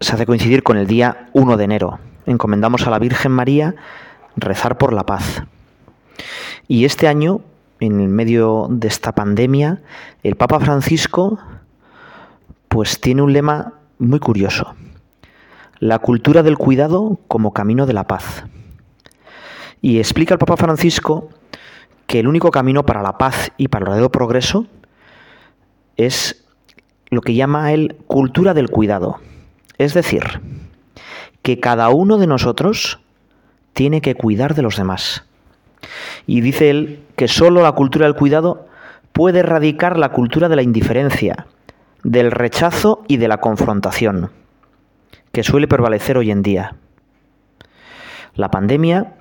se 0.00 0.14
hace 0.14 0.26
coincidir 0.26 0.62
con 0.62 0.76
el 0.76 0.86
día 0.86 1.28
1 1.32 1.56
de 1.56 1.64
enero. 1.64 1.98
Encomendamos 2.26 2.86
a 2.86 2.90
la 2.90 2.98
Virgen 2.98 3.32
María 3.32 3.74
rezar 4.36 4.78
por 4.78 4.92
la 4.92 5.04
paz. 5.04 5.44
Y 6.68 6.84
este 6.84 7.08
año, 7.08 7.40
en 7.80 8.10
medio 8.12 8.66
de 8.70 8.88
esta 8.88 9.12
pandemia, 9.12 9.80
el 10.22 10.36
Papa 10.36 10.60
Francisco 10.60 11.38
pues 12.70 13.00
tiene 13.00 13.20
un 13.20 13.32
lema 13.32 13.74
muy 13.98 14.20
curioso. 14.20 14.76
La 15.80 15.98
cultura 15.98 16.44
del 16.44 16.56
cuidado 16.56 17.18
como 17.26 17.52
camino 17.52 17.84
de 17.84 17.94
la 17.94 18.06
paz. 18.06 18.44
Y 19.82 19.98
explica 19.98 20.34
el 20.34 20.38
Papa 20.38 20.56
Francisco 20.56 21.30
que 22.06 22.20
el 22.20 22.28
único 22.28 22.52
camino 22.52 22.86
para 22.86 23.02
la 23.02 23.18
paz 23.18 23.50
y 23.56 23.66
para 23.66 23.82
el 23.82 23.84
verdadero 23.86 24.12
progreso 24.12 24.66
es 25.96 26.44
lo 27.08 27.22
que 27.22 27.34
llama 27.34 27.72
él 27.72 27.96
cultura 28.06 28.54
del 28.54 28.70
cuidado. 28.70 29.18
Es 29.76 29.92
decir, 29.92 30.40
que 31.42 31.58
cada 31.58 31.88
uno 31.88 32.18
de 32.18 32.28
nosotros 32.28 33.00
tiene 33.72 34.00
que 34.00 34.14
cuidar 34.14 34.54
de 34.54 34.62
los 34.62 34.76
demás. 34.76 35.24
Y 36.24 36.40
dice 36.40 36.70
él 36.70 37.02
que 37.16 37.26
solo 37.26 37.62
la 37.62 37.72
cultura 37.72 38.06
del 38.06 38.14
cuidado 38.14 38.68
puede 39.12 39.40
erradicar 39.40 39.98
la 39.98 40.10
cultura 40.10 40.48
de 40.48 40.54
la 40.54 40.62
indiferencia, 40.62 41.46
del 42.04 42.30
rechazo 42.30 43.04
y 43.08 43.16
de 43.16 43.28
la 43.28 43.38
confrontación, 43.38 44.30
que 45.32 45.42
suele 45.42 45.68
prevalecer 45.68 46.16
hoy 46.16 46.30
en 46.30 46.42
día. 46.42 46.76
La 48.34 48.50
pandemia 48.50 49.14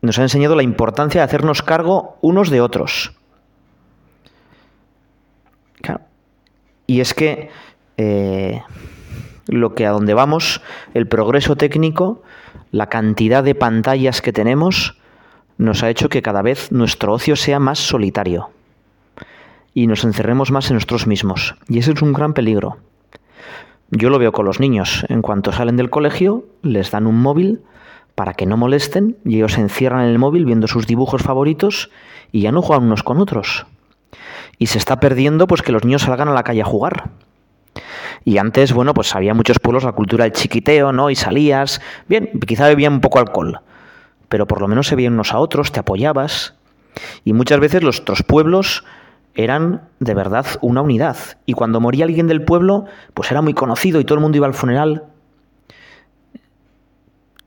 nos 0.00 0.18
ha 0.18 0.22
enseñado 0.22 0.56
la 0.56 0.62
importancia 0.62 1.20
de 1.20 1.24
hacernos 1.24 1.62
cargo 1.62 2.16
unos 2.20 2.50
de 2.50 2.60
otros. 2.60 3.14
Y 6.84 7.00
es 7.00 7.14
que 7.14 7.48
eh, 7.96 8.60
lo 9.46 9.74
que 9.74 9.86
a 9.86 9.92
donde 9.92 10.14
vamos, 10.14 10.60
el 10.94 11.06
progreso 11.06 11.56
técnico, 11.56 12.22
la 12.70 12.88
cantidad 12.88 13.42
de 13.42 13.54
pantallas 13.54 14.20
que 14.20 14.32
tenemos, 14.32 14.98
nos 15.56 15.82
ha 15.82 15.90
hecho 15.90 16.08
que 16.08 16.22
cada 16.22 16.42
vez 16.42 16.72
nuestro 16.72 17.14
ocio 17.14 17.36
sea 17.36 17.60
más 17.60 17.78
solitario 17.78 18.50
y 19.74 19.86
nos 19.86 20.04
encerremos 20.04 20.50
más 20.50 20.70
en 20.70 20.74
nosotros 20.74 21.06
mismos. 21.06 21.56
Y 21.68 21.78
ese 21.78 21.92
es 21.92 22.02
un 22.02 22.12
gran 22.12 22.34
peligro. 22.34 22.78
Yo 23.90 24.10
lo 24.10 24.18
veo 24.18 24.32
con 24.32 24.46
los 24.46 24.60
niños. 24.60 25.04
En 25.08 25.22
cuanto 25.22 25.52
salen 25.52 25.76
del 25.76 25.90
colegio, 25.90 26.44
les 26.62 26.90
dan 26.90 27.06
un 27.06 27.20
móvil 27.20 27.60
para 28.14 28.34
que 28.34 28.46
no 28.46 28.56
molesten 28.56 29.16
y 29.24 29.36
ellos 29.36 29.52
se 29.52 29.60
encierran 29.60 30.04
en 30.04 30.10
el 30.10 30.18
móvil 30.18 30.44
viendo 30.44 30.66
sus 30.66 30.86
dibujos 30.86 31.22
favoritos 31.22 31.90
y 32.30 32.40
ya 32.42 32.52
no 32.52 32.62
juegan 32.62 32.86
unos 32.86 33.02
con 33.02 33.18
otros. 33.18 33.66
Y 34.58 34.66
se 34.66 34.78
está 34.78 35.00
perdiendo 35.00 35.46
pues 35.46 35.62
que 35.62 35.72
los 35.72 35.84
niños 35.84 36.02
salgan 36.02 36.28
a 36.28 36.34
la 36.34 36.42
calle 36.42 36.62
a 36.62 36.66
jugar. 36.66 37.10
Y 38.24 38.38
antes, 38.38 38.72
bueno, 38.72 38.94
pues 38.94 39.14
había 39.14 39.34
muchos 39.34 39.58
pueblos 39.58 39.84
la 39.84 39.92
cultura 39.92 40.24
del 40.24 40.32
chiquiteo, 40.32 40.92
¿no? 40.92 41.10
Y 41.10 41.16
salías, 41.16 41.80
bien, 42.08 42.30
quizá 42.46 42.68
bebían 42.68 42.94
un 42.94 43.00
poco 43.00 43.18
alcohol, 43.18 43.60
pero 44.28 44.46
por 44.46 44.60
lo 44.60 44.68
menos 44.68 44.86
se 44.86 44.94
veían 44.94 45.14
unos 45.14 45.32
a 45.32 45.38
otros, 45.38 45.72
te 45.72 45.80
apoyabas. 45.80 46.54
Y 47.24 47.32
muchas 47.32 47.58
veces 47.58 47.82
los 47.82 48.00
otros 48.00 48.22
pueblos 48.22 48.84
eran 49.34 49.88
de 49.98 50.14
verdad 50.14 50.46
una 50.60 50.82
unidad. 50.82 51.16
Y 51.46 51.54
cuando 51.54 51.80
moría 51.80 52.04
alguien 52.04 52.26
del 52.26 52.44
pueblo, 52.44 52.84
pues 53.14 53.30
era 53.30 53.42
muy 53.42 53.54
conocido 53.54 54.00
y 54.00 54.04
todo 54.04 54.16
el 54.16 54.22
mundo 54.22 54.36
iba 54.36 54.46
al 54.46 54.54
funeral. 54.54 55.04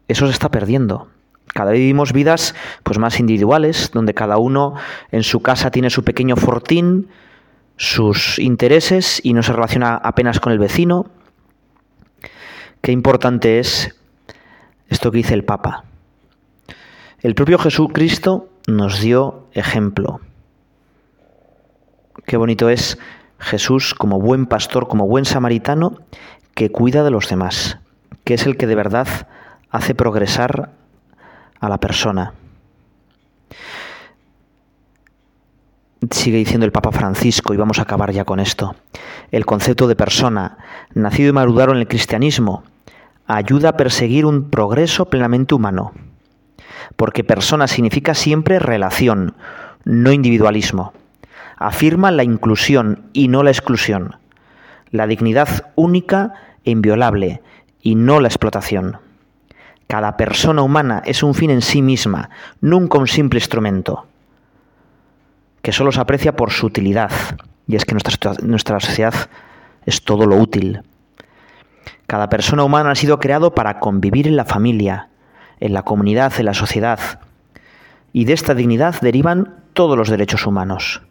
Eso 0.08 0.26
se 0.26 0.34
está 0.34 0.50
perdiendo. 0.50 1.08
Cada 1.54 1.72
vez 1.72 1.80
vivimos 1.80 2.12
vidas 2.12 2.54
pues 2.84 3.00
más 3.00 3.20
individuales, 3.20 3.92
donde 3.94 4.14
cada 4.14 4.38
uno 4.38 4.76
en 5.12 5.24
su 5.24 5.42
casa 5.42 5.72
tiene 5.72 5.90
su 5.90 6.04
pequeño 6.04 6.36
fortín, 6.36 7.08
sus 7.78 8.40
intereses 8.40 9.22
y 9.24 9.34
no 9.34 9.42
se 9.42 9.54
relaciona 9.54 9.96
apenas 9.96 10.40
con 10.40 10.52
el 10.52 10.60
vecino. 10.60 11.06
Qué 12.82 12.92
importante 12.92 13.60
es 13.60 13.96
esto 14.90 15.12
que 15.12 15.18
dice 15.18 15.34
el 15.34 15.46
Papa. 15.46 15.86
El 17.22 17.36
propio 17.36 17.58
Jesucristo 17.58 18.50
nos 18.68 19.00
dio 19.00 19.48
ejemplo. 19.54 20.20
Qué 22.24 22.38
bonito 22.38 22.70
es 22.70 22.98
Jesús 23.40 23.94
como 23.94 24.20
buen 24.20 24.46
pastor, 24.46 24.88
como 24.88 25.08
buen 25.08 25.26
samaritano, 25.26 25.98
que 26.54 26.72
cuida 26.72 27.04
de 27.04 27.12
los 27.12 27.28
demás, 27.28 27.80
que 28.24 28.36
es 28.36 28.46
el 28.46 28.56
que 28.56 28.68
de 28.68 28.76
verdad 28.76 29.28
hace 29.70 29.94
progresar 29.94 30.72
a 31.60 31.70
la 31.70 31.80
persona. 31.80 32.34
Sigue 36.12 36.38
diciendo 36.38 36.66
el 36.66 36.72
Papa 36.72 36.92
Francisco, 36.92 37.54
y 37.54 37.58
vamos 37.58 37.80
a 37.80 37.84
acabar 37.84 38.12
ya 38.12 38.26
con 38.26 38.40
esto. 38.40 38.76
El 39.32 39.46
concepto 39.46 39.88
de 39.88 39.96
persona, 39.96 40.58
nacido 40.94 41.30
y 41.30 41.34
madurado 41.34 41.74
en 41.74 41.80
el 41.80 41.88
cristianismo, 41.88 42.64
ayuda 43.28 43.70
a 43.70 43.78
perseguir 43.78 44.26
un 44.26 44.50
progreso 44.50 45.06
plenamente 45.06 45.56
humano. 45.56 45.94
Porque 46.96 47.24
persona 47.24 47.68
significa 47.68 48.14
siempre 48.14 48.60
relación, 48.60 49.36
no 49.84 50.12
individualismo. 50.12 50.94
Afirma 51.58 52.12
la 52.12 52.24
inclusión 52.24 53.10
y 53.14 53.28
no 53.28 53.44
la 53.44 53.52
exclusión. 53.52 54.18
La 54.92 55.08
dignidad 55.08 55.72
única 55.76 56.34
e 56.64 56.72
inviolable 56.72 57.42
y 57.82 57.96
no 57.96 58.20
la 58.20 58.28
explotación. 58.28 58.98
Cada 59.88 60.18
persona 60.18 60.62
humana 60.62 61.02
es 61.06 61.24
un 61.24 61.34
fin 61.34 61.52
en 61.52 61.62
sí 61.62 61.82
misma, 61.82 62.30
nunca 62.60 62.98
un 62.98 63.08
simple 63.08 63.40
instrumento 63.40 64.08
que 65.66 65.72
solo 65.72 65.92
se 65.92 66.00
aprecia 66.00 66.36
por 66.36 66.52
su 66.52 66.68
utilidad. 66.68 67.10
Y 67.68 67.76
es 67.76 67.86
que 67.86 67.96
nuestra, 67.96 68.80
sociedad 68.80 69.16
es 69.88 70.04
todo 70.04 70.28
lo 70.28 70.38
útil. 70.38 70.84
Cada 72.06 72.30
persona 72.30 72.64
humana 72.64 72.92
ha 72.92 72.96
sido 72.96 73.20
creado 73.20 73.56
para 73.56 73.80
convivir 73.80 74.28
en 74.28 74.36
la 74.36 74.46
familia, 74.46 75.10
en 75.60 75.74
la 75.74 75.82
comunidad, 75.82 76.34
en 76.38 76.46
la 76.46 76.54
sociedad. 76.54 77.00
Y 78.14 78.26
de 78.26 78.34
esta 78.34 78.54
dignidad 78.54 79.02
derivan 79.02 79.56
todos 79.74 79.98
los 79.98 80.08
derechos 80.08 80.46
humanos. 80.46 81.02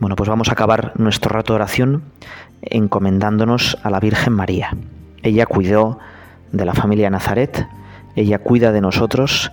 Bueno, 0.00 0.16
pues 0.16 0.30
vamos 0.30 0.48
a 0.48 0.52
acabar 0.52 0.92
nuestro 0.96 1.30
rato 1.30 1.52
de 1.52 1.56
oración 1.56 2.02
encomendándonos 2.62 3.76
a 3.82 3.90
la 3.90 4.00
Virgen 4.00 4.32
María. 4.32 4.74
Ella 5.22 5.44
cuidó 5.44 5.98
de 6.52 6.64
la 6.64 6.72
familia 6.72 7.10
Nazaret, 7.10 7.68
ella 8.16 8.38
cuida 8.38 8.72
de 8.72 8.80
nosotros, 8.80 9.52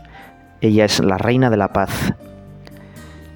ella 0.62 0.86
es 0.86 1.02
la 1.02 1.18
reina 1.18 1.50
de 1.50 1.58
la 1.58 1.74
paz 1.74 2.14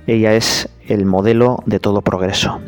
ella 0.07 0.33
es 0.33 0.67
el 0.87 1.05
modelo 1.05 1.63
de 1.65 1.79
todo 1.79 2.01
progreso. 2.01 2.59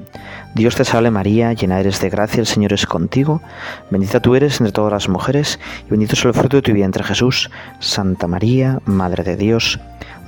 Dios 0.56 0.76
te 0.76 0.86
salve 0.86 1.10
María, 1.10 1.52
llena 1.54 1.80
eres 1.80 2.00
de 2.00 2.10
gracia, 2.10 2.40
el 2.40 2.46
Señor 2.46 2.74
es 2.74 2.86
contigo, 2.86 3.42
bendita 3.90 4.20
tú 4.20 4.36
eres 4.36 4.62
entre 4.62 4.72
todas 4.72 4.94
las 4.94 5.10
mujeres, 5.10 5.60
y 5.88 5.90
bendito 5.90 6.14
es 6.14 6.24
el 6.26 6.34
fruto 6.34 6.58
de 6.58 6.62
tu 6.62 6.74
vientre 6.74 7.04
Jesús. 7.04 7.50
Santa 7.80 8.28
María, 8.28 8.80
Madre 8.86 9.24
de 9.24 9.36
Dios, 9.36 9.80